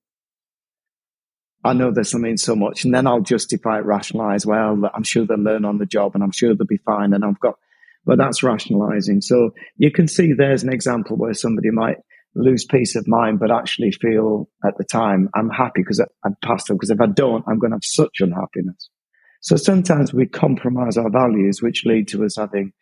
[1.66, 2.86] I know this will mean so much.
[2.86, 6.24] And then I'll justify it, rationalize, well, I'm sure they'll learn on the job and
[6.24, 7.14] I'm sure they'll be fine.
[7.14, 7.56] And I've got,
[8.06, 9.20] but that's rationalizing.
[9.20, 11.98] So you can see there's an example where somebody might
[12.34, 16.68] lose peace of mind, but actually feel at the time, I'm happy because I've passed
[16.68, 16.78] them.
[16.78, 18.90] Because if I don't, I'm going to have such unhappiness.
[19.42, 22.74] So sometimes we compromise our values, which lead to us having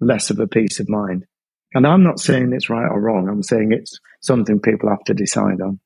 [0.00, 1.26] less of a peace of mind.
[1.74, 3.28] And I'm not saying it's right or wrong.
[3.28, 5.80] I'm saying it's something people have to decide on.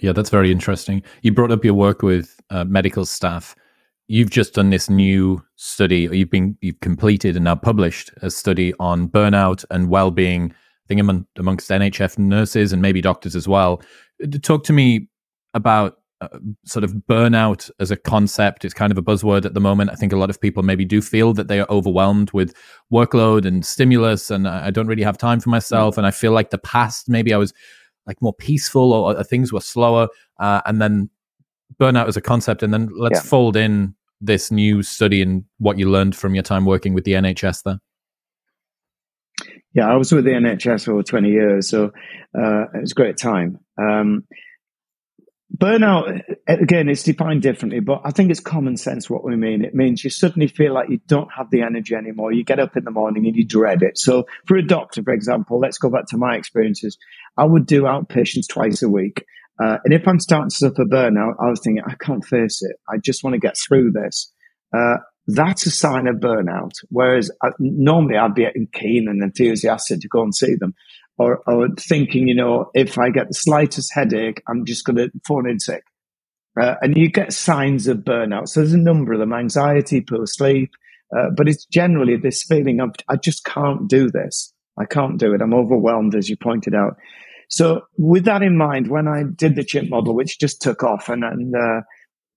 [0.00, 1.02] Yeah, that's very interesting.
[1.22, 3.54] You brought up your work with uh, medical staff.
[4.06, 8.30] You've just done this new study, or you've been you've completed and now published a
[8.30, 10.52] study on burnout and well-being.
[10.52, 13.80] I think among, amongst NHS nurses and maybe doctors as well.
[14.42, 15.08] Talk to me
[15.54, 16.28] about uh,
[16.64, 18.64] sort of burnout as a concept.
[18.64, 19.90] It's kind of a buzzword at the moment.
[19.90, 22.54] I think a lot of people maybe do feel that they are overwhelmed with
[22.92, 25.98] workload and stimulus, and I don't really have time for myself.
[25.98, 27.52] And I feel like the past, maybe I was
[28.06, 30.08] like more peaceful or, or things were slower.
[30.38, 31.10] Uh, and then
[31.80, 33.28] burnout as a concept, and then let's yeah.
[33.28, 37.12] fold in this new study and what you learned from your time working with the
[37.12, 37.80] NHS there.
[39.74, 41.86] Yeah, I was with the NHS for 20 years, so
[42.38, 43.58] uh, it was a great time.
[43.76, 44.24] Um,
[45.56, 49.64] burnout, again, it's defined differently, but I think it's common sense what we mean.
[49.64, 52.32] It means you suddenly feel like you don't have the energy anymore.
[52.32, 53.98] You get up in the morning and you dread it.
[53.98, 56.98] So, for a doctor, for example, let's go back to my experiences.
[57.36, 59.24] I would do outpatients twice a week.
[59.62, 62.76] Uh, and if I'm starting to suffer burnout, I was thinking, I can't face it.
[62.88, 64.32] I just want to get through this.
[64.76, 64.96] Uh,
[65.26, 66.72] that's a sign of burnout.
[66.90, 70.74] Whereas I, uh, normally I'd be keen and enthusiastic to go and see them.
[71.16, 75.10] Or, or thinking, you know, if I get the slightest headache, I'm just going to
[75.26, 75.84] phone in sick.
[76.60, 78.48] Uh, and you get signs of burnout.
[78.48, 80.70] So there's a number of them anxiety, poor sleep.
[81.16, 84.52] Uh, but it's generally this feeling of, I just can't do this.
[84.78, 85.40] I can't do it.
[85.40, 86.96] I'm overwhelmed, as you pointed out.
[87.48, 91.08] So with that in mind, when I did the chimp model, which just took off
[91.08, 91.82] and, and uh,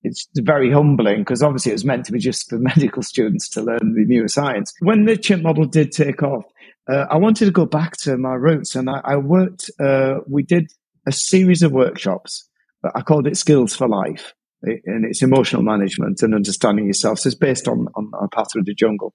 [0.03, 3.61] it's very humbling because obviously it was meant to be just for medical students to
[3.61, 4.73] learn the neuroscience.
[4.79, 6.45] When the chimp model did take off,
[6.89, 10.43] uh, I wanted to go back to my roots and I, I worked, uh, we
[10.43, 10.71] did
[11.05, 12.47] a series of workshops.
[12.95, 17.19] I called it Skills for Life and it's emotional management and understanding yourself.
[17.19, 19.13] So it's based on, on, on Path Through the Jungle.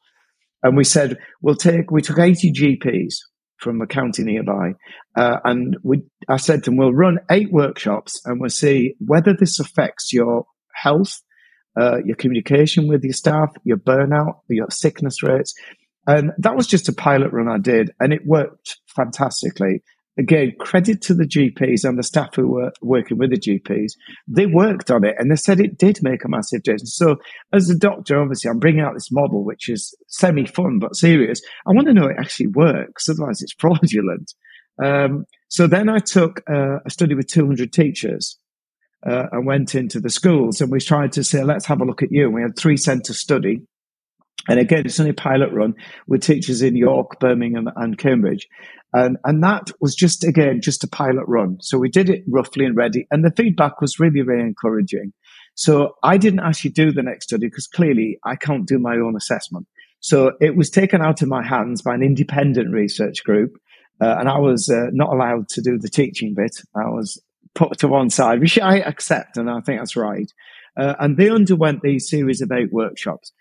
[0.62, 3.14] And we said, we'll take, we took 80 GPs
[3.58, 4.72] from a county nearby.
[5.16, 9.34] Uh, and we, I said to them, we'll run eight workshops and we'll see whether
[9.34, 11.20] this affects your health,
[11.80, 15.54] uh, your communication with your staff, your burnout, your sickness rates.
[16.07, 19.82] And that was just a pilot run I did, and it worked fantastically
[20.18, 23.92] again, credit to the GPs and the staff who were working with the GPs.
[24.28, 26.94] They worked on it and they said it did make a massive difference.
[26.94, 27.16] So,
[27.53, 31.40] as a doctor, obviously, I'm bringing out this model, which is semi fun but serious.
[31.66, 34.34] I want to know it actually works, otherwise, it's fraudulent.
[34.82, 38.38] Um, so then I took uh, a study with 200 teachers.
[39.05, 42.05] Uh, and went into the schools and we tried to say, let's have a look
[42.05, 42.26] at you.
[42.26, 43.62] And we had three center study
[44.49, 45.74] and again, it's only a pilot run
[46.07, 48.49] with teachers in York, Birmingham, and Cambridge.
[48.93, 51.59] And, and that was just, again, just a pilot run.
[51.61, 53.07] So we did it roughly and ready.
[53.11, 55.12] And the feedback was really, really encouraging.
[55.55, 59.16] So I didn't actually do the next study because clearly I can't do my own
[59.16, 59.66] assessment.
[60.01, 63.57] So it was taken out of my hands by an independent research group.
[64.01, 66.57] Uh, and I was uh, not allowed to do the teaching bit.
[66.74, 67.22] I was
[67.55, 69.36] put to one side, which I accept.
[69.36, 70.30] And I think that's right.
[70.76, 73.32] Uh, and they underwent these series of eight workshops.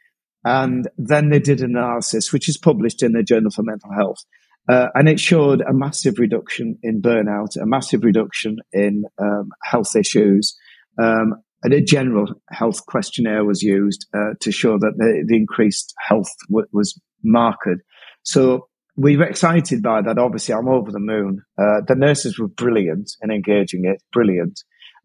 [0.43, 4.19] And then they did an analysis, which is published in the Journal for Mental Health.
[4.69, 9.95] Uh, and it showed a massive reduction in burnout, a massive reduction in um, health
[9.95, 10.55] issues.
[11.01, 15.93] Um, and a general health questionnaire was used uh, to show that the, the increased
[15.99, 17.67] health w- was marked.
[18.23, 18.67] So
[18.97, 20.17] we were excited by that.
[20.17, 21.41] Obviously, I'm over the moon.
[21.57, 24.59] Uh, the nurses were brilliant in engaging it, brilliant.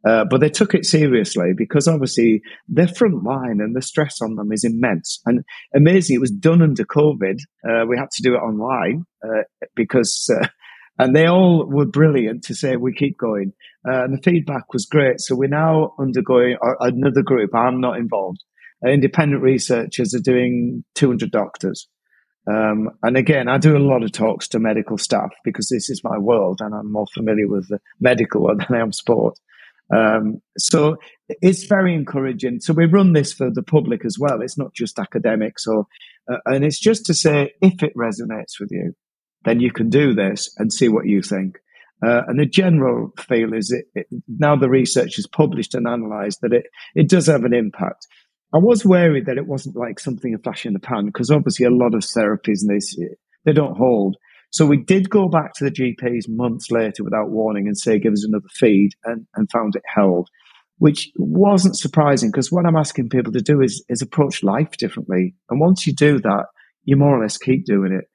[0.06, 4.36] Uh, but they took it seriously because obviously they're front line and the stress on
[4.36, 5.20] them is immense.
[5.26, 5.44] And
[5.74, 7.40] amazing, it was done under COVID.
[7.68, 9.42] Uh, we had to do it online uh,
[9.74, 10.46] because, uh,
[10.98, 13.52] and they all were brilliant to say we keep going.
[13.86, 15.20] Uh, and the feedback was great.
[15.20, 17.54] So we're now undergoing another group.
[17.54, 18.44] I'm not involved.
[18.86, 21.88] independent researchers are doing 200 doctors.
[22.48, 26.04] Um, and again, I do a lot of talks to medical staff because this is
[26.04, 29.36] my world and I'm more familiar with the medical than I am sport.
[29.94, 30.96] Um, so
[31.28, 32.60] it's very encouraging.
[32.60, 34.42] So we run this for the public as well.
[34.42, 35.86] It's not just academics or,
[36.30, 38.94] uh, and it's just to say if it resonates with you,
[39.44, 41.58] then you can do this and see what you think.
[42.04, 46.40] Uh, and the general feel is it, it, now the research is published and analysed
[46.42, 48.06] that it it does have an impact.
[48.54, 51.64] I was worried that it wasn't like something a flash in the pan because obviously
[51.64, 53.16] a lot of therapies and they
[53.46, 54.16] they don't hold.
[54.50, 58.12] So we did go back to the GPs months later without warning and say, give
[58.12, 60.28] us another feed and, and found it held,
[60.78, 65.34] which wasn't surprising because what I'm asking people to do is, is approach life differently.
[65.50, 66.46] And once you do that,
[66.84, 68.08] you more or less keep doing it.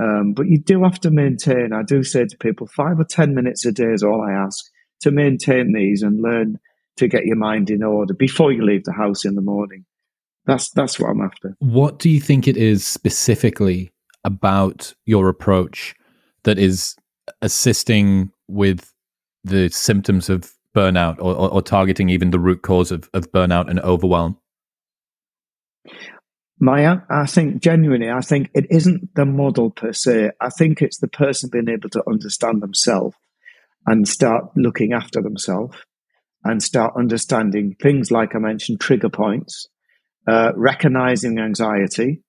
[0.00, 3.34] Um, but you do have to maintain, I do say to people, five or 10
[3.34, 4.64] minutes a day is all I ask
[5.00, 6.58] to maintain these and learn
[6.98, 9.84] to get your mind in order before you leave the house in the morning.
[10.46, 11.54] That's that's what I'm after.
[11.58, 13.92] What do you think it is specifically
[14.28, 15.94] about your approach
[16.44, 16.94] that is
[17.40, 18.92] assisting with
[19.42, 23.70] the symptoms of burnout or, or, or targeting even the root cause of, of burnout
[23.70, 24.36] and overwhelm?
[26.60, 30.32] My, I think genuinely, I think it isn't the model per se.
[30.40, 33.16] I think it's the person being able to understand themselves
[33.86, 35.78] and start looking after themselves
[36.44, 39.68] and start understanding things like I mentioned, trigger points,
[40.26, 42.22] uh, recognizing anxiety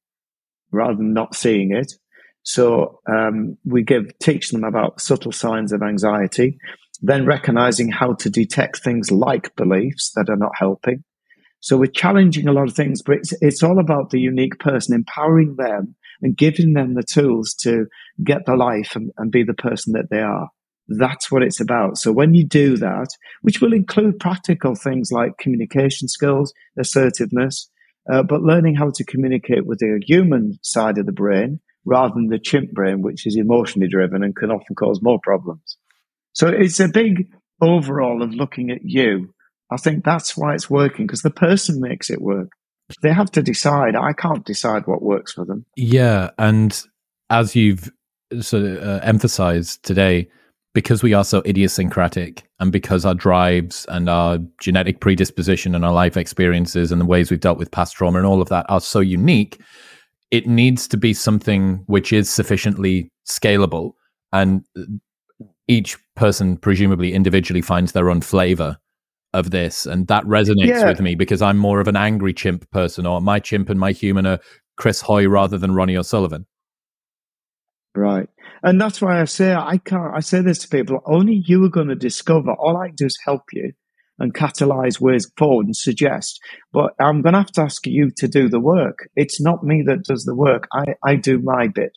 [0.71, 1.93] rather than not seeing it.
[2.43, 6.57] So um, we give teach them about subtle signs of anxiety,
[7.01, 11.03] then recognizing how to detect things like beliefs that are not helping.
[11.61, 14.95] So we're challenging a lot of things, but it's it's all about the unique person,
[14.95, 17.85] empowering them and giving them the tools to
[18.23, 20.49] get the life and, and be the person that they are.
[20.87, 21.97] That's what it's about.
[21.97, 23.09] So when you do that,
[23.41, 27.69] which will include practical things like communication skills, assertiveness,
[28.11, 32.27] uh, but learning how to communicate with the human side of the brain rather than
[32.27, 35.77] the chimp brain, which is emotionally driven and can often cause more problems.
[36.33, 37.29] So it's a big
[37.61, 39.33] overall of looking at you.
[39.71, 42.49] I think that's why it's working because the person makes it work.
[43.03, 43.95] They have to decide.
[43.95, 45.65] I can't decide what works for them.
[45.75, 46.31] Yeah.
[46.39, 46.81] And
[47.29, 47.91] as you've
[48.39, 50.29] sort of uh, emphasized today,
[50.73, 55.93] because we are so idiosyncratic and because our drives and our genetic predisposition and our
[55.93, 58.81] life experiences and the ways we've dealt with past trauma and all of that are
[58.81, 59.59] so unique,
[60.31, 63.93] it needs to be something which is sufficiently scalable
[64.31, 64.63] and
[65.67, 68.77] each person presumably individually finds their own flavor
[69.33, 70.87] of this and that resonates yeah.
[70.87, 73.91] with me because I'm more of an angry chimp person or my chimp and my
[73.91, 74.39] human are
[74.77, 76.45] Chris Hoy rather than Ronnie O'Sullivan.
[77.95, 78.29] Right.
[78.63, 80.13] And that's why I say I can't.
[80.15, 82.51] I say this to people: only you are going to discover.
[82.51, 83.73] All I do is help you
[84.19, 86.41] and catalyze ways forward and suggest.
[86.73, 89.09] But I'm going to have to ask you to do the work.
[89.15, 90.67] It's not me that does the work.
[90.73, 91.93] I, I do my bit.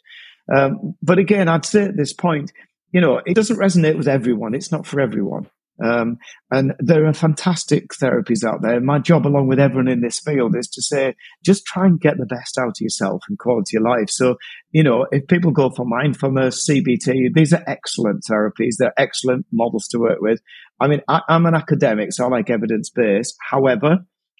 [0.55, 2.53] Um, but again, I'd say at this point,
[2.93, 4.55] you know, it doesn't resonate with everyone.
[4.55, 5.49] It's not for everyone.
[5.83, 6.18] Um,
[6.51, 8.81] and there are fantastic therapies out there.
[8.81, 11.14] My job, along with everyone in this field, is to say,
[11.45, 14.11] just try and get the best out of yourself and quality of life.
[14.11, 14.37] So,
[14.70, 18.75] you know, if people go for mindfulness, CBT, these are excellent therapies.
[18.79, 20.41] They're excellent models to work with.
[20.79, 23.37] I mean, I, am an academic, so I like evidence based.
[23.51, 23.99] However,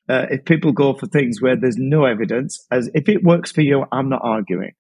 [0.09, 3.63] uh, if people go for things where there's no evidence, as if it works for
[3.63, 4.73] you, I'm not arguing.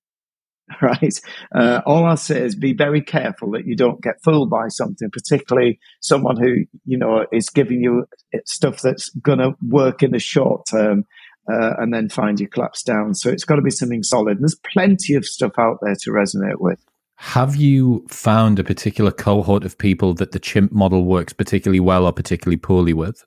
[0.82, 1.20] right?
[1.54, 5.10] Uh, all I'll say is be very careful that you don't get fooled by something,
[5.10, 8.06] particularly someone who, you know, is giving you
[8.46, 11.04] stuff that's going to work in the short term
[11.50, 13.14] uh, and then find you collapse down.
[13.14, 14.36] So it's got to be something solid.
[14.36, 16.78] And there's plenty of stuff out there to resonate with.
[17.16, 22.04] Have you found a particular cohort of people that the chimp model works particularly well
[22.04, 23.24] or particularly poorly with?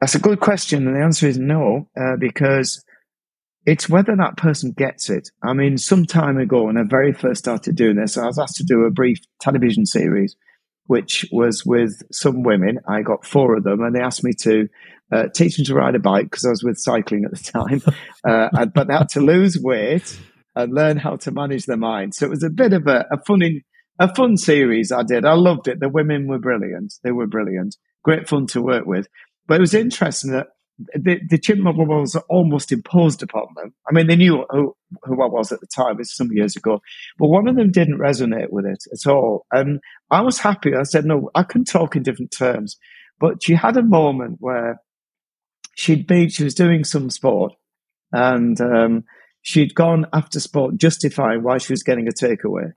[0.00, 0.86] That's a good question.
[0.86, 2.82] And the answer is no, uh, because
[3.64, 5.30] it's whether that person gets it.
[5.42, 8.56] I mean, some time ago, when I very first started doing this, I was asked
[8.56, 10.36] to do a brief television series,
[10.86, 12.80] which was with some women.
[12.88, 14.68] I got four of them, and they asked me to
[15.12, 17.82] uh, teach them to ride a bike because I was with cycling at the time.
[18.24, 20.16] Uh, but they had to lose weight
[20.54, 22.14] and learn how to manage their mind.
[22.14, 23.64] So it was a bit of a, a funny,
[23.98, 24.92] a fun series.
[24.92, 25.24] I did.
[25.24, 25.80] I loved it.
[25.80, 26.94] The women were brilliant.
[27.02, 27.76] They were brilliant.
[28.04, 29.08] Great fun to work with.
[29.48, 33.74] But it was interesting that the, the chimp model was almost imposed upon them.
[33.88, 35.96] I mean, they knew who, who I was at the time.
[36.00, 36.80] It's some years ago,
[37.18, 39.46] but one of them didn't resonate with it at all.
[39.52, 40.74] And I was happy.
[40.74, 42.76] I said, no, I can talk in different terms.
[43.20, 44.80] But she had a moment where
[45.76, 47.52] she'd been, she was doing some sport
[48.12, 49.04] and um,
[49.42, 52.72] she'd gone after sport justifying why she was getting a takeaway.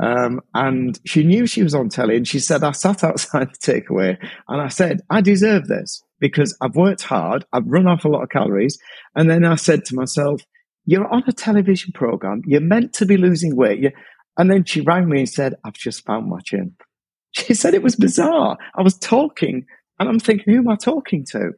[0.00, 3.58] Um, and she knew she was on telly and she said, I sat outside the
[3.72, 4.16] takeaway
[4.48, 8.22] and I said, I deserve this because I've worked hard, I've run off a lot
[8.22, 8.78] of calories.
[9.14, 10.42] And then I said to myself,
[10.86, 13.80] You're on a television program, you're meant to be losing weight.
[13.80, 13.90] You,
[14.38, 16.82] and then she rang me and said, I've just found my chimp.
[17.32, 18.58] She said it was bizarre.
[18.74, 19.64] I was talking
[20.00, 21.52] and I'm thinking, who am I talking to?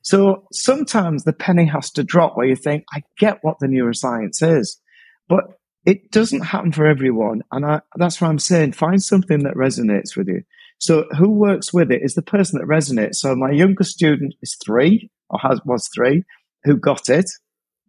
[0.00, 4.42] So sometimes the penny has to drop where you think, I get what the neuroscience
[4.42, 4.80] is,
[5.28, 7.42] but it doesn't happen for everyone.
[7.52, 10.42] And I, that's why I'm saying find something that resonates with you.
[10.78, 13.16] So who works with it is the person that resonates.
[13.16, 16.24] So my youngest student is three or has was three
[16.64, 17.30] who got it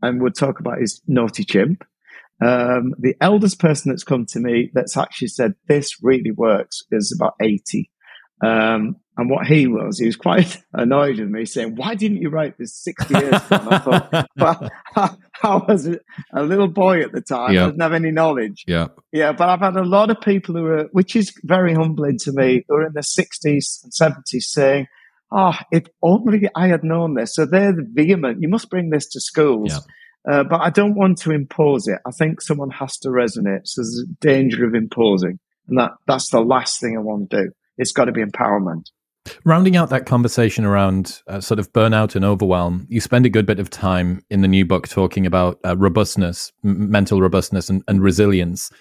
[0.02, 1.84] and would talk about his naughty chimp.
[2.44, 7.16] Um, the eldest person that's come to me that's actually said this really works is
[7.16, 7.92] about 80.
[8.44, 12.30] Um, and what he was, he was quite annoyed with me, saying, "Why didn't you
[12.30, 14.70] write this sixty years ago?" And I thought, "Well,
[15.44, 19.34] I, was a little boy at the time; I didn't have any knowledge." Yeah, yeah.
[19.34, 22.64] But I've had a lot of people who are, which is very humbling to me,
[22.68, 24.88] who are in their sixties and seventies, saying,
[25.32, 28.42] "Oh, if only I had known this." So they're vehement.
[28.42, 29.72] You must bring this to schools.
[29.72, 29.80] Yeah.
[30.34, 32.00] Uh, but I don't want to impose it.
[32.06, 33.62] I think someone has to resonate.
[33.66, 37.44] So there's a danger of imposing, and that that's the last thing I want to
[37.44, 37.52] do.
[37.82, 38.84] It's got to be empowerment.
[39.44, 43.46] Rounding out that conversation around uh, sort of burnout and overwhelm, you spend a good
[43.46, 47.84] bit of time in the new book talking about uh, robustness, m- mental robustness, and,
[47.88, 48.72] and, resilience.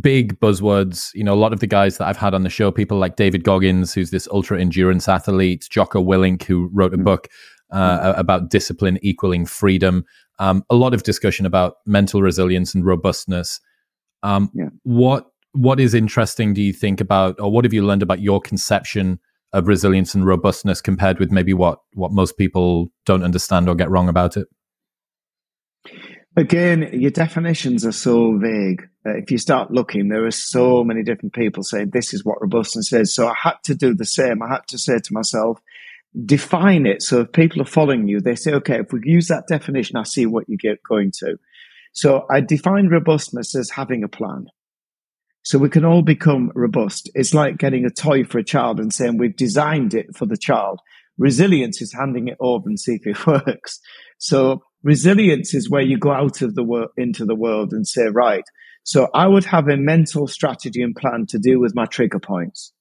[0.00, 1.10] Big buzzwords.
[1.14, 3.16] You know, a lot of the guys that I've had on the show, people like
[3.16, 7.04] David Goggins, who's this ultra endurance athlete, Jocko Willink, who wrote a mm.
[7.04, 7.28] book
[7.70, 10.04] uh, about discipline equaling freedom.
[10.38, 13.60] Um, a lot of discussion about mental resilience and robustness.
[14.22, 14.68] Um, yeah.
[14.84, 16.54] What what is interesting?
[16.54, 19.18] Do you think about, or what have you learned about your conception?
[19.54, 23.88] of resilience and robustness compared with maybe what what most people don't understand or get
[23.88, 24.48] wrong about it?
[26.36, 28.82] Again, your definitions are so vague.
[29.06, 32.40] Uh, if you start looking, there are so many different people saying this is what
[32.40, 33.14] robustness is.
[33.14, 34.42] So I had to do the same.
[34.42, 35.60] I had to say to myself,
[36.24, 37.02] define it.
[37.02, 40.02] So if people are following you, they say, okay, if we use that definition, I
[40.02, 41.38] see what you get going to.
[41.92, 44.48] So I defined robustness as having a plan.
[45.44, 47.10] So we can all become robust.
[47.14, 50.38] It's like getting a toy for a child and saying we've designed it for the
[50.38, 50.80] child.
[51.18, 53.78] Resilience is handing it over and see if it works.
[54.18, 58.06] So resilience is where you go out of the world into the world and say,
[58.06, 58.44] right.
[58.84, 62.72] So I would have a mental strategy and plan to deal with my trigger points.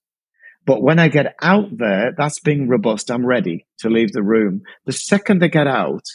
[0.65, 3.11] But when I get out there, that's being robust.
[3.11, 4.61] I'm ready to leave the room.
[4.85, 6.05] The second I get out,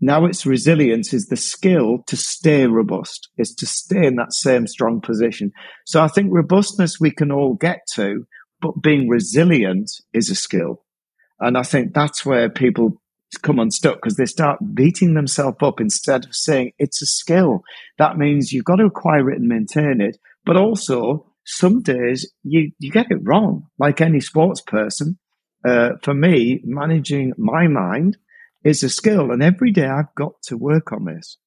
[0.00, 4.66] now its resilience is the skill to stay robust, is to stay in that same
[4.66, 5.52] strong position.
[5.86, 8.26] So I think robustness we can all get to,
[8.60, 10.84] but being resilient is a skill.
[11.40, 13.00] And I think that's where people
[13.42, 17.62] come unstuck because they start beating themselves up instead of saying it's a skill.
[17.98, 20.16] That means you've got to acquire it and maintain it.
[20.44, 25.18] But also, some days you, you get it wrong, like any sports person.
[25.66, 28.16] Uh, for me, managing my mind
[28.64, 29.30] is a skill.
[29.30, 31.38] And every day I've got to work on this.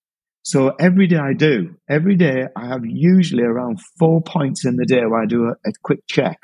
[0.43, 4.86] So every day I do, every day I have usually around four points in the
[4.86, 6.39] day where I do a, a quick check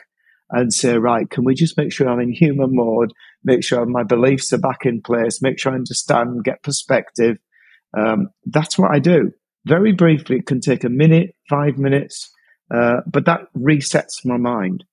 [0.51, 3.11] and say, right, can we just make sure I'm in human mode,
[3.43, 7.37] make sure my beliefs are back in place, make sure I understand, get perspective.
[7.97, 9.31] Um, that's what I do.
[9.65, 12.31] Very briefly, it can take a minute, five minutes,
[12.73, 14.85] uh, but that resets my mind.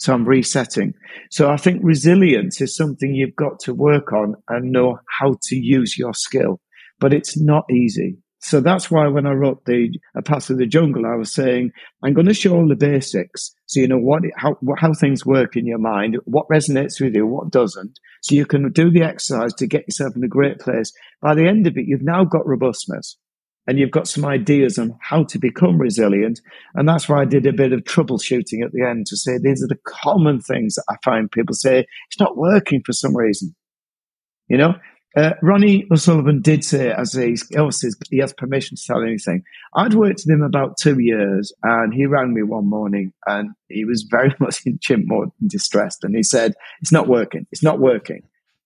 [0.00, 0.94] So I'm resetting.
[1.30, 5.56] So I think resilience is something you've got to work on and know how to
[5.56, 6.58] use your skill,
[6.98, 8.16] but it's not easy.
[8.42, 11.72] So that's why when I wrote the A Path Through the Jungle, I was saying,
[12.02, 13.54] I'm going to show all the basics.
[13.66, 17.26] So you know what, how, how things work in your mind, what resonates with you,
[17.26, 17.98] what doesn't.
[18.22, 20.94] So you can do the exercise to get yourself in a great place.
[21.20, 23.18] By the end of it, you've now got robustness
[23.70, 26.40] and you've got some ideas on how to become resilient.
[26.74, 29.62] And that's why I did a bit of troubleshooting at the end to say these
[29.62, 33.54] are the common things that I find people say it's not working for some reason.
[34.48, 34.74] You know,
[35.16, 39.44] uh, Ronnie O'Sullivan did say, as he says, he has permission to tell anything.
[39.76, 43.84] I'd worked with him about two years, and he rang me one morning, and he
[43.84, 46.02] was very much in chimp mode and distressed.
[46.02, 47.46] And he said, "It's not working.
[47.52, 48.22] It's not working."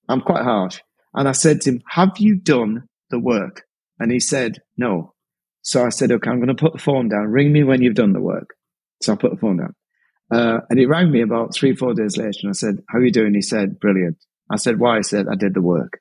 [0.08, 0.80] I'm quite harsh,
[1.12, 3.66] and I said to him, "Have you done the work?"
[3.98, 5.14] And he said, no.
[5.62, 7.28] So I said, okay, I'm going to put the phone down.
[7.28, 8.54] Ring me when you've done the work.
[9.02, 9.74] So I put the phone down.
[10.30, 13.04] Uh, and he rang me about three, four days later and I said, how are
[13.04, 13.34] you doing?
[13.34, 14.16] He said, brilliant.
[14.50, 14.98] I said, why?
[14.98, 16.00] I said, I did the work.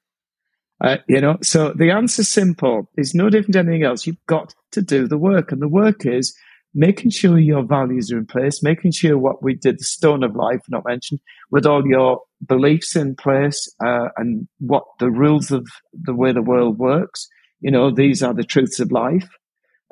[0.84, 2.90] Uh, you know, so the answer's simple.
[2.96, 4.08] It's no different than anything else.
[4.08, 5.52] You've got to do the work.
[5.52, 6.36] And the work is
[6.74, 10.36] making sure your values are in place, making sure what we did, the stone of
[10.36, 11.20] life, not mentioned,
[11.52, 16.42] with all your beliefs in place uh, and what the rules of the way the
[16.42, 17.30] world works
[17.64, 19.28] you know, these are the truths of life.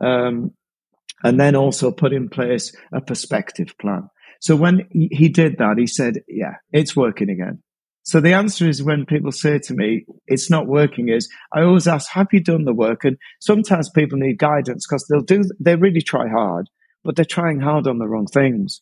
[0.03, 0.51] Um,
[1.23, 4.09] and then also put in place a perspective plan.
[4.39, 7.61] So when he did that, he said, yeah, it's working again.
[8.03, 11.87] So the answer is when people say to me, it's not working is I always
[11.87, 13.05] ask, have you done the work?
[13.05, 16.67] And sometimes people need guidance because they'll do, they really try hard,
[17.03, 18.81] but they're trying hard on the wrong things.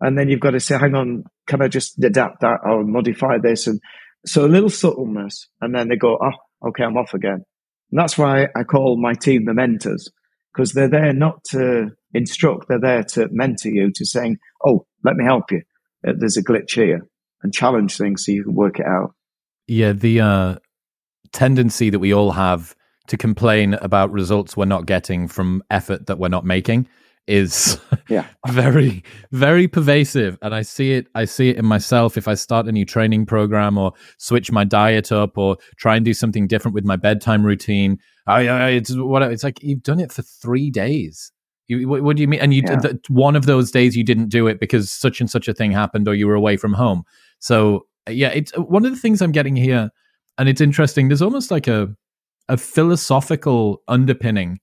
[0.00, 3.38] And then you've got to say, hang on, can I just adapt that or modify
[3.42, 3.66] this?
[3.66, 3.80] And
[4.24, 5.48] so a little subtleness.
[5.60, 7.44] And then they go, oh, okay, I'm off again.
[7.90, 10.10] And that's why I call my team the mentors,
[10.52, 15.16] because they're there not to instruct, they're there to mentor you, to saying, oh, let
[15.16, 15.62] me help you.
[16.06, 17.06] Uh, there's a glitch here
[17.42, 19.14] and challenge things so you can work it out.
[19.66, 20.56] Yeah, the uh,
[21.32, 22.74] tendency that we all have
[23.08, 26.88] to complain about results we're not getting from effort that we're not making
[27.26, 28.26] is yeah.
[28.48, 29.02] very
[29.32, 30.38] very pervasive.
[30.42, 32.16] And i see it i see it in myself.
[32.16, 36.04] If i start a new training program or switch my diet up or try and
[36.04, 40.00] do something different with my bedtime routine I, I it's what it's like you've done
[40.00, 41.30] it for 3 days.
[41.66, 42.40] You, what, what, do you mean?
[42.40, 42.76] And you yeah.
[42.76, 45.72] th- one of those days you didn't do it because such and such a thing
[45.72, 47.04] happened or you were away from home.
[47.38, 49.90] So yeah it's uh, one of the things i'm getting here
[50.38, 51.88] and it's interesting there's almost like a
[52.48, 54.58] a philosophical underpinning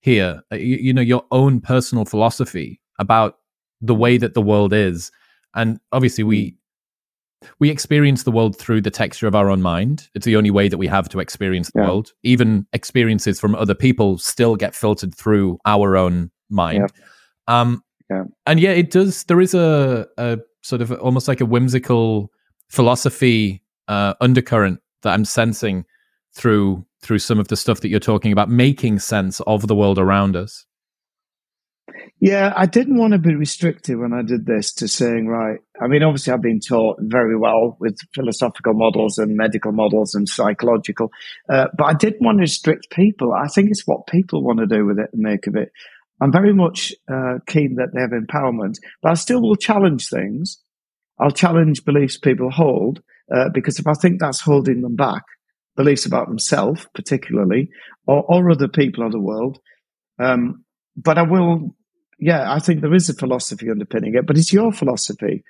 [0.00, 3.38] here uh, you, you know your own personal philosophy about
[3.80, 5.10] the way that the world is
[5.54, 7.48] and obviously we mm.
[7.58, 10.68] we experience the world through the texture of our own mind it's the only way
[10.68, 11.86] that we have to experience the yeah.
[11.86, 16.90] world even experiences from other people still get filtered through our own mind
[17.48, 17.60] yeah.
[17.60, 18.24] um yeah.
[18.46, 22.30] and yeah it does there is a, a sort of almost like a whimsical
[22.68, 25.84] philosophy uh, undercurrent that i'm sensing
[26.34, 29.98] through through some of the stuff that you're talking about, making sense of the world
[29.98, 30.66] around us.
[32.18, 35.86] Yeah, I didn't want to be restricted when I did this to saying, right, I
[35.86, 41.10] mean, obviously, I've been taught very well with philosophical models and medical models and psychological,
[41.50, 43.34] uh, but I didn't want to restrict people.
[43.34, 45.70] I think it's what people want to do with it and make of it.
[46.20, 50.58] I'm very much uh, keen that they have empowerment, but I still will challenge things.
[51.20, 53.02] I'll challenge beliefs people hold
[53.34, 55.22] uh, because if I think that's holding them back,
[55.76, 57.70] beliefs about themselves, particularly,
[58.06, 59.58] or, or other people of the world.
[60.18, 60.64] Um,
[60.96, 61.76] but I will,
[62.18, 65.44] yeah, I think there is a philosophy underpinning it, but it's your philosophy.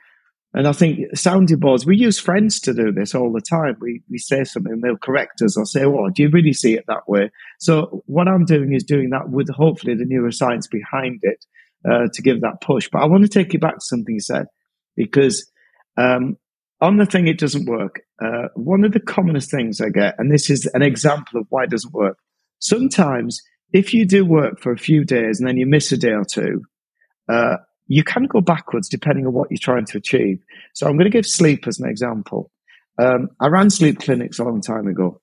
[0.53, 3.77] And I think sounding boards, we use friends to do this all the time.
[3.79, 6.85] We, we say something they'll correct us or say, well, do you really see it
[6.89, 7.31] that way?
[7.59, 11.45] So what I'm doing is doing that with hopefully the neuroscience behind it
[11.89, 12.89] uh, to give that push.
[12.91, 14.47] But I want to take you back to something you said
[14.97, 15.51] because
[15.99, 16.39] um,
[16.81, 20.33] on the thing it doesn't work, uh, one of the commonest things I get, and
[20.33, 22.19] this is an example of why it doesn't work.
[22.59, 23.43] Sometimes,
[23.73, 26.25] if you do work for a few days and then you miss a day or
[26.25, 26.62] two,
[27.29, 27.57] uh,
[27.87, 30.39] you can go backwards depending on what you're trying to achieve.
[30.75, 32.51] So, I'm going to give sleep as an example.
[32.99, 35.21] Um, I ran sleep clinics a long time ago,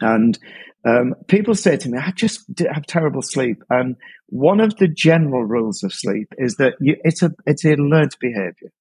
[0.00, 0.38] and
[0.86, 3.96] um, people say to me, "I just have terrible sleep." And
[4.28, 8.16] one of the general rules of sleep is that you, it's a it's a learned
[8.20, 8.72] behavior.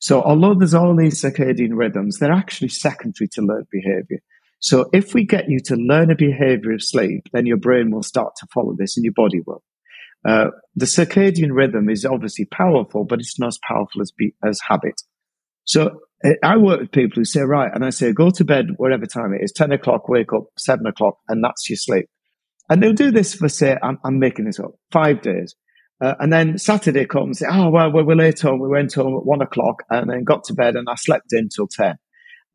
[0.00, 4.18] So although there's all these circadian rhythms, they're actually secondary to learned behavior.
[4.58, 8.02] So if we get you to learn a behavior of sleep, then your brain will
[8.02, 9.62] start to follow this and your body will.
[10.26, 14.60] Uh, the circadian rhythm is obviously powerful, but it's not as powerful as, be, as
[14.68, 15.00] habit.
[15.64, 18.66] So uh, I work with people who say, right, and I say, go to bed
[18.76, 22.06] whatever time it is, 10 o'clock, wake up, 7 o'clock, and that's your sleep.
[22.68, 25.54] And they'll do this for, say, I'm, I'm making this up, five days.
[26.00, 28.60] Uh, and then Saturday comes, oh, well, we were late home.
[28.60, 31.48] We went home at one o'clock and then got to bed and I slept in
[31.48, 31.96] till 10.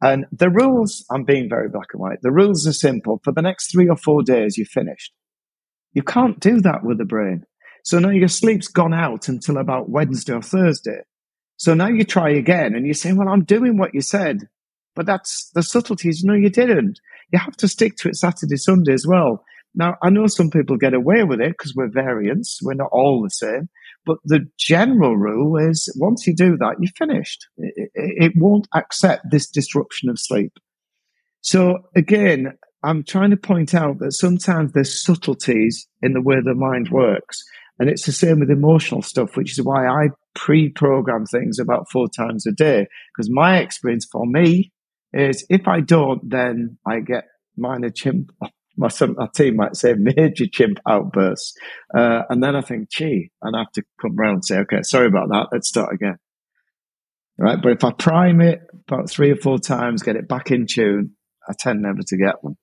[0.01, 2.19] And the rules, I'm being very black and white.
[2.21, 3.21] The rules are simple.
[3.23, 5.13] For the next three or four days, you're finished.
[5.93, 7.43] You can't do that with the brain.
[7.83, 11.01] So now your sleep's gone out until about Wednesday or Thursday.
[11.57, 14.49] So now you try again and you say, well, I'm doing what you said.
[14.95, 16.23] But that's the subtleties.
[16.23, 16.99] No, you didn't.
[17.31, 19.43] You have to stick to it Saturday, Sunday as well.
[19.75, 22.59] Now, I know some people get away with it because we're variants.
[22.61, 23.69] We're not all the same.
[24.05, 27.47] But the general rule is once you do that, you're finished.
[27.57, 30.53] It, it, it won't accept this disruption of sleep.
[31.41, 32.53] So again,
[32.83, 37.43] I'm trying to point out that sometimes there's subtleties in the way the mind works.
[37.79, 41.91] And it's the same with emotional stuff, which is why I pre program things about
[41.91, 42.87] four times a day.
[43.11, 44.71] Because my experience for me
[45.13, 47.25] is if I don't, then I get
[47.57, 48.31] minor chimp
[48.77, 48.89] my,
[49.33, 51.53] team might say major chimp outbursts.
[51.95, 54.81] Uh, and then I think, gee, and I have to come around and say, okay,
[54.83, 55.47] sorry about that.
[55.51, 56.17] Let's start again.
[57.37, 57.61] Right.
[57.61, 61.11] But if I prime it about three or four times, get it back in tune,
[61.47, 62.57] I tend never to get them.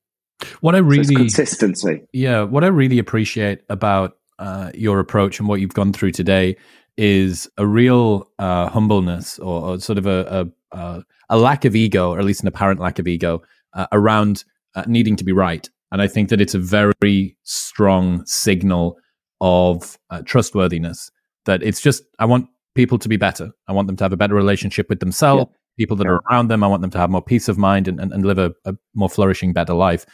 [0.61, 2.03] What I really so consistency.
[2.13, 2.43] Yeah.
[2.43, 6.57] What I really appreciate about uh, your approach and what you've gone through today
[6.97, 12.11] is a real uh, humbleness or, or, sort of a, a, a, lack of ego,
[12.11, 13.43] or at least an apparent lack of ego
[13.75, 18.27] uh, around uh, needing to be right and I think that it's a very strong
[18.27, 18.97] signal
[19.41, 21.11] of uh, trustworthiness
[21.45, 23.51] that it's just, I want people to be better.
[23.69, 25.57] I want them to have a better relationship with themselves, yeah.
[25.77, 26.13] people that yeah.
[26.13, 26.65] are around them.
[26.65, 28.75] I want them to have more peace of mind and, and, and live a, a
[28.95, 30.07] more flourishing, better life.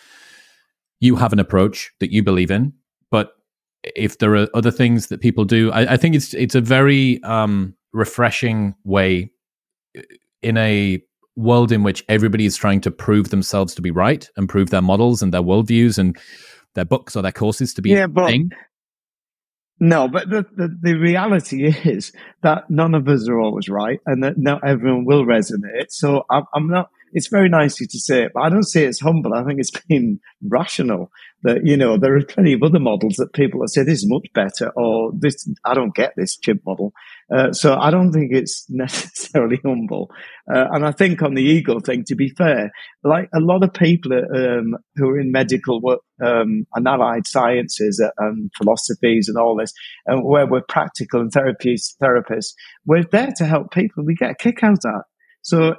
[1.00, 2.72] You have an approach that you believe in,
[3.10, 3.32] but
[3.94, 7.22] if there are other things that people do, I, I think it's it's a very
[7.22, 9.30] um, refreshing way
[10.42, 11.00] in a
[11.38, 14.82] world in which everybody is trying to prove themselves to be right and prove their
[14.82, 16.18] models and their worldviews and
[16.74, 18.50] their books or their courses to be yeah, but, thing.
[19.80, 22.12] No, but the, the, the, reality is
[22.42, 25.90] that none of us are always right and that not everyone will resonate.
[25.90, 28.82] So I'm, I'm not, it's very nice you to say it, but I don't see
[28.82, 29.32] it as humble.
[29.32, 31.10] I think it's being rational
[31.42, 34.08] that, you know, there are plenty of other models that people that say this is
[34.08, 36.92] much better or this, I don't get this chimp model.
[37.34, 40.10] Uh, so I don't think it's necessarily humble.
[40.52, 42.70] Uh, and I think on the ego thing, to be fair,
[43.04, 48.02] like a lot of people um, who are in medical work, um, and allied sciences
[48.18, 49.72] and philosophies and all this,
[50.06, 52.54] and where we're practical and therapies, therapists,
[52.84, 54.04] we're there to help people.
[54.04, 55.04] We get a kick out of that.
[55.42, 55.76] So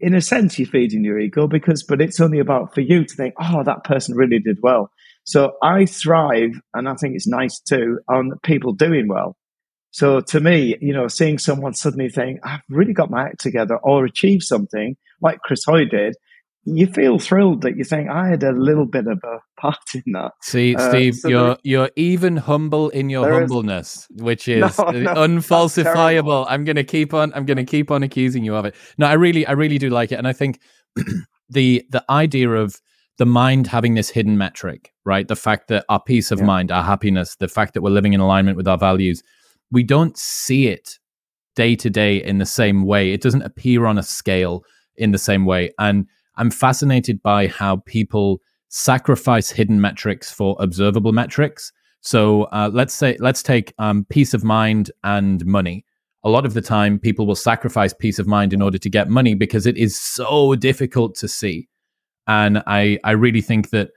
[0.00, 3.14] in a sense, you're feeding your ego because, but it's only about for you to
[3.14, 4.90] think, oh, that person really did well.
[5.24, 9.36] So I thrive, and I think it's nice too, on people doing well.
[9.92, 13.76] So to me, you know, seeing someone suddenly think, I've really got my act together
[13.76, 16.14] or achieve something like Chris Hoy did,
[16.64, 20.12] you feel thrilled that you think I had a little bit of a part in
[20.12, 20.32] that.
[20.42, 24.90] See, uh, Steve, so you're you're even humble in your humbleness, is, which is no,
[24.90, 26.46] no, unfalsifiable.
[26.48, 28.74] I'm gonna keep on I'm gonna keep on accusing you of it.
[28.98, 30.16] No, I really I really do like it.
[30.16, 30.60] And I think
[31.48, 32.80] the the idea of
[33.18, 35.28] the mind having this hidden metric, right?
[35.28, 36.46] The fact that our peace of yeah.
[36.46, 39.22] mind, our happiness, the fact that we're living in alignment with our values,
[39.70, 40.98] we don't see it
[41.54, 43.12] day to day in the same way.
[43.12, 44.62] It doesn't appear on a scale
[44.96, 45.70] in the same way.
[45.78, 46.06] And
[46.40, 51.70] I'm fascinated by how people sacrifice hidden metrics for observable metrics.
[52.00, 55.84] So uh, let's say let's take um, peace of mind and money.
[56.24, 59.10] A lot of the time, people will sacrifice peace of mind in order to get
[59.10, 61.68] money because it is so difficult to see.
[62.26, 63.90] And I I really think that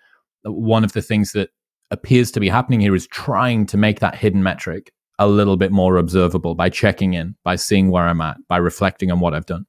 [0.43, 1.49] one of the things that
[1.91, 5.71] appears to be happening here is trying to make that hidden metric a little bit
[5.71, 9.45] more observable by checking in, by seeing where I'm at, by reflecting on what I've
[9.45, 9.65] done.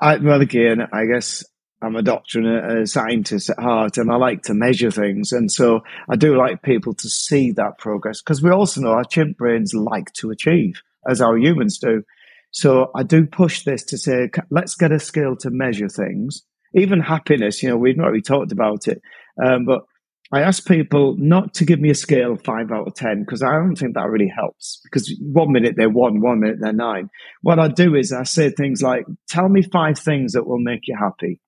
[0.00, 1.44] I, well, again, I guess
[1.82, 5.32] I'm a doctor and a, scientist at heart, and I like to measure things.
[5.32, 9.04] And so I do like people to see that progress because we also know our
[9.04, 12.02] chimp brains like to achieve, as our humans do.
[12.50, 16.42] So I do push this to say, let's get a scale to measure things.
[16.74, 19.00] Even happiness, you know, we've not really talked about it,
[19.42, 19.82] um, but
[20.32, 23.42] I ask people not to give me a scale of five out of 10 because
[23.42, 24.80] I don't think that really helps.
[24.82, 27.10] Because one minute they're one, one minute they're nine.
[27.42, 30.80] What I do is I say things like, tell me five things that will make
[30.88, 31.40] you happy.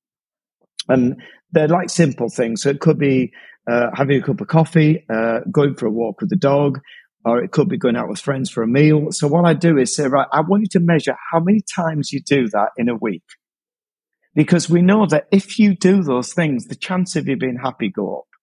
[0.88, 2.62] And they're like simple things.
[2.62, 3.32] So it could be
[3.68, 6.78] uh, having a cup of coffee, uh, going for a walk with the dog,
[7.24, 9.09] or it could be going out with friends for a meal.
[9.10, 12.12] So what I do is say, right, I want you to measure how many times
[12.12, 13.24] you do that in a week.
[14.34, 17.88] Because we know that if you do those things, the chance of you being happy
[17.88, 18.38] go up.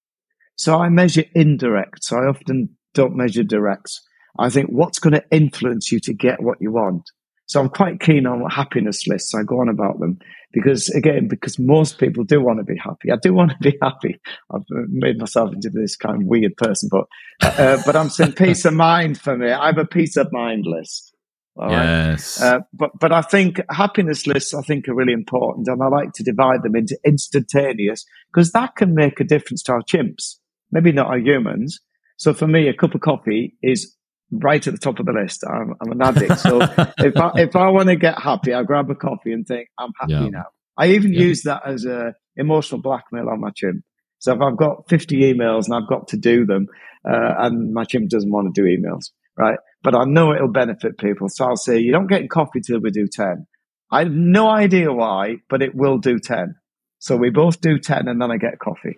[0.56, 2.04] So I measure indirect.
[2.04, 4.02] So I often don't measure directs.
[4.38, 7.04] I think what's going to influence you to get what you want.
[7.48, 9.36] So I'm quite keen on happiness lists.
[9.36, 10.18] I go on about them
[10.52, 13.12] because again, because most people do want to be happy.
[13.12, 14.20] I do want to be happy.
[14.52, 17.06] I've made myself into this kind of weird person, but,
[17.42, 19.52] uh, but I'm saying peace of mind for me.
[19.52, 21.14] I have a peace of mind list.
[21.58, 22.42] yes.
[22.42, 26.14] Uh, but, but I think happiness lists, I think are really important and I like
[26.14, 30.38] to divide them into instantaneous because that can make a difference to our chimps
[30.72, 31.80] maybe not our humans.
[32.18, 33.96] So for me, a cup of coffee is
[34.32, 35.44] right at the top of the list.
[35.48, 36.40] I'm, I'm an addict.
[36.40, 36.62] So
[36.98, 39.92] if I, if I want to get happy, I grab a coffee and think, I'm
[40.00, 40.30] happy yeah.
[40.30, 40.46] now.
[40.78, 41.22] I even yeah.
[41.22, 43.84] use that as a emotional blackmail on my chimp.
[44.20, 46.68] So if I've got 50 emails and I've got to do them,
[47.08, 49.60] uh, and my chimp doesn't want to do emails, right?
[49.84, 51.30] But I know it'll benefit people.
[51.30, 53.46] So I'll say, you don't get coffee till we do 10.
[53.92, 56.56] I have no idea why, but it will do 10.
[57.00, 58.98] So we both do 10 and then I get coffee.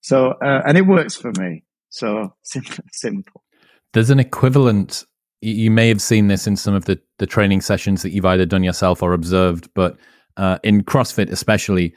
[0.00, 1.64] So, uh, and it works for me.
[1.90, 3.42] So simple, simple.
[3.92, 5.04] There's an equivalent.
[5.40, 8.46] You may have seen this in some of the, the training sessions that you've either
[8.46, 9.96] done yourself or observed, but
[10.36, 11.94] uh, in CrossFit, especially,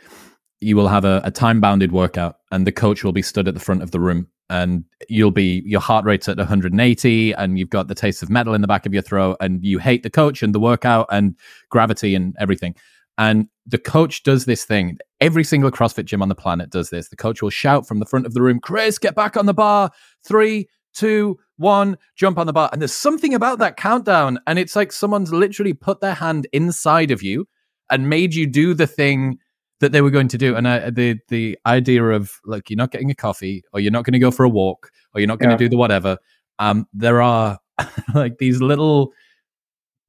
[0.63, 3.53] you will have a, a time bounded workout and the coach will be stood at
[3.53, 7.69] the front of the room and you'll be your heart rate's at 180 and you've
[7.69, 10.09] got the taste of metal in the back of your throat and you hate the
[10.09, 11.35] coach and the workout and
[11.69, 12.75] gravity and everything
[13.17, 14.98] and the coach does this thing.
[15.22, 17.10] Every single CrossFit gym on the planet does this.
[17.10, 19.53] The coach will shout from the front of the room, Chris, get back on the
[19.53, 19.91] bar.
[20.26, 22.69] Three, two, one, jump on the bar.
[22.72, 24.40] And there's something about that countdown.
[24.48, 27.48] And it's like someone's literally put their hand inside of you
[27.90, 29.40] and made you do the thing
[29.80, 30.56] that they were going to do.
[30.56, 34.06] And uh, the the idea of like you're not getting a coffee, or you're not
[34.06, 35.68] going to go for a walk, or you're not going to yeah.
[35.68, 36.18] do the whatever.
[36.60, 37.60] Um, there are
[38.15, 39.14] like these little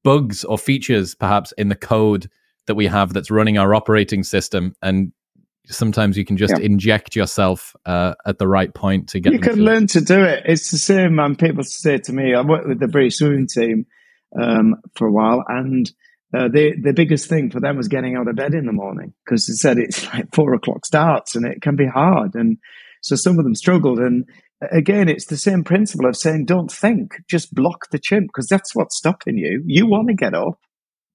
[0.03, 2.29] bugs or features, perhaps in the code
[2.67, 5.13] that we have that's running our operating system and
[5.67, 6.65] sometimes you can just yeah.
[6.65, 10.43] inject yourself uh, at the right point to get you can learn to do it.
[10.47, 11.37] It's the same man.
[11.37, 13.87] People say to me i worked with the british swimming team
[14.41, 15.91] um, for a while and
[16.37, 19.13] uh, the the biggest thing for them was getting out of bed in the morning
[19.25, 22.59] because they said it's like four o'clock starts and it can be hard and
[23.03, 24.25] so some of them struggled and
[24.73, 28.75] again it's the same principle of saying don't think just block the chimp because that's
[28.75, 29.63] what's stopping you.
[29.67, 30.59] You want to get up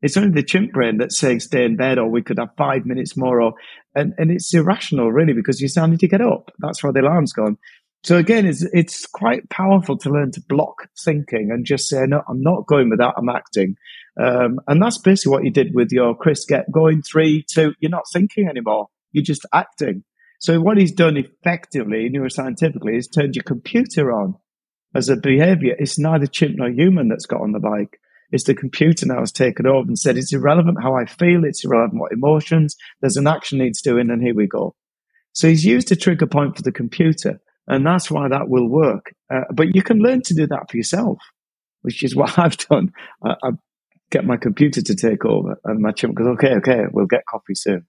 [0.02, 2.86] It's only the chimp brain that's saying stay in bed or we could have five
[2.86, 3.54] minutes more or
[3.96, 6.52] and, and it's irrational really because you're starting to get up.
[6.60, 7.58] That's why the alarm's gone.
[8.04, 12.22] So again, it's it's quite powerful to learn to block thinking and just say, no,
[12.30, 13.76] I'm not going with that, I'm acting.
[14.20, 17.92] Um, and that's basically what you did with your Chris Get going three, two, you're
[17.92, 18.88] not thinking anymore.
[19.12, 20.04] You're just acting.
[20.40, 24.36] So what he's done effectively, neuroscientifically, is turned your computer on
[24.96, 25.76] as a behavior.
[25.78, 28.00] It's neither chimp nor human that's got on the bike.
[28.32, 31.44] It's the computer now has taken over and said it's irrelevant how I feel.
[31.46, 32.76] It's irrelevant what emotions.
[33.02, 34.76] There's an action needs doing, and here we go.
[35.34, 39.14] So he's used a trigger point for the computer, and that's why that will work.
[39.34, 41.18] Uh, but you can learn to do that for yourself,
[41.82, 42.92] which is what I've done.
[43.24, 43.50] I, I
[44.12, 47.56] get my computer to take over, and my chimp goes, "Okay, okay, we'll get coffee
[47.56, 47.86] soon."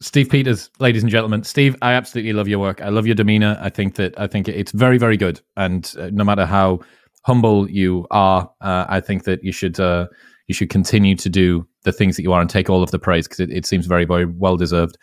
[0.00, 1.42] Steve Peters, ladies and gentlemen.
[1.42, 2.82] Steve, I absolutely love your work.
[2.82, 3.58] I love your demeanor.
[3.60, 5.40] I think that I think it's very, very good.
[5.56, 6.80] And uh, no matter how
[7.26, 10.06] humble you are, uh, I think that you should uh,
[10.46, 13.00] you should continue to do the things that you are and take all of the
[13.00, 14.96] praise because it, it, seems very, very well deserved.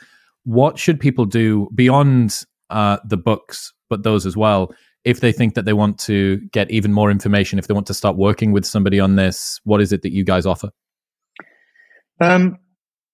[0.45, 4.73] What should people do beyond uh, the books, but those as well,
[5.03, 7.93] if they think that they want to get even more information, if they want to
[7.93, 9.59] start working with somebody on this?
[9.65, 10.69] What is it that you guys offer?
[12.21, 12.57] Um,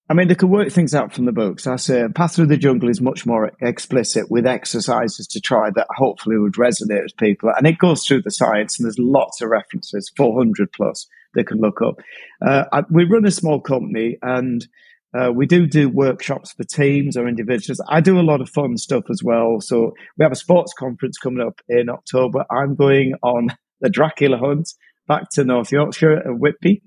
[0.09, 1.67] I mean, they could work things out from the books.
[1.67, 5.85] I say Path Through the Jungle is much more explicit with exercises to try that
[5.95, 7.51] hopefully would resonate with people.
[7.55, 11.05] And it goes through the science, and there's lots of references, 400 plus,
[11.35, 11.99] they can look up.
[12.43, 14.65] Uh, I, we run a small company, and
[15.13, 17.79] uh, we do do workshops for teams or individuals.
[17.87, 19.61] I do a lot of fun stuff as well.
[19.61, 22.45] So we have a sports conference coming up in October.
[22.49, 23.49] I'm going on
[23.81, 24.69] the Dracula hunt
[25.07, 26.81] back to North Yorkshire and Whitby.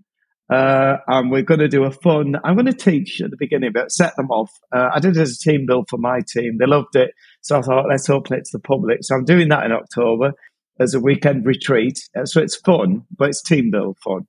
[0.52, 2.36] Uh, and we're going to do a fun.
[2.44, 4.52] I'm going to teach at the beginning, but set them off.
[4.70, 6.58] Uh, I did it as a team build for my team.
[6.58, 8.98] They loved it, so I thought let's open it to the public.
[9.00, 10.32] So I'm doing that in October
[10.78, 12.00] as a weekend retreat.
[12.14, 14.26] Uh, so it's fun, but it's team build fun.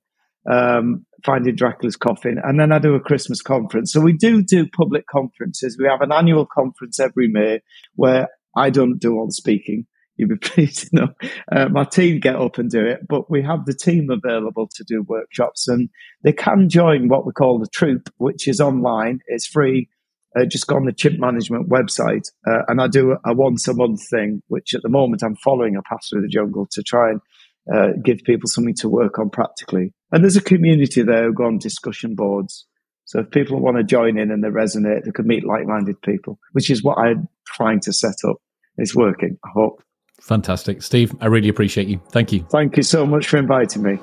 [0.50, 3.92] Um, finding Dracula's coffin, and then I do a Christmas conference.
[3.92, 5.76] So we do do public conferences.
[5.78, 7.60] We have an annual conference every May
[7.96, 11.08] where I don't do all the speaking you'd be pleased to know.
[11.50, 14.84] Uh, my team get up and do it, but we have the team available to
[14.84, 15.88] do workshops and
[16.22, 19.20] they can join what we call the troop, which is online.
[19.26, 19.88] It's free.
[20.36, 23.74] Uh, just go on the Chimp Management website uh, and I do a, once a
[23.74, 27.10] month thing, which at the moment I'm following a path through the jungle to try
[27.10, 27.20] and
[27.72, 29.92] uh, give people something to work on practically.
[30.10, 32.66] And there's a community there who go on discussion boards.
[33.06, 36.38] So if people want to join in and they resonate, they could meet like-minded people,
[36.52, 38.36] which is what I'm trying to set up.
[38.76, 39.82] It's working, I hope.
[40.24, 40.82] Fantastic.
[40.82, 42.00] Steve, I really appreciate you.
[42.08, 42.46] Thank you.
[42.50, 43.98] Thank you so much for inviting me.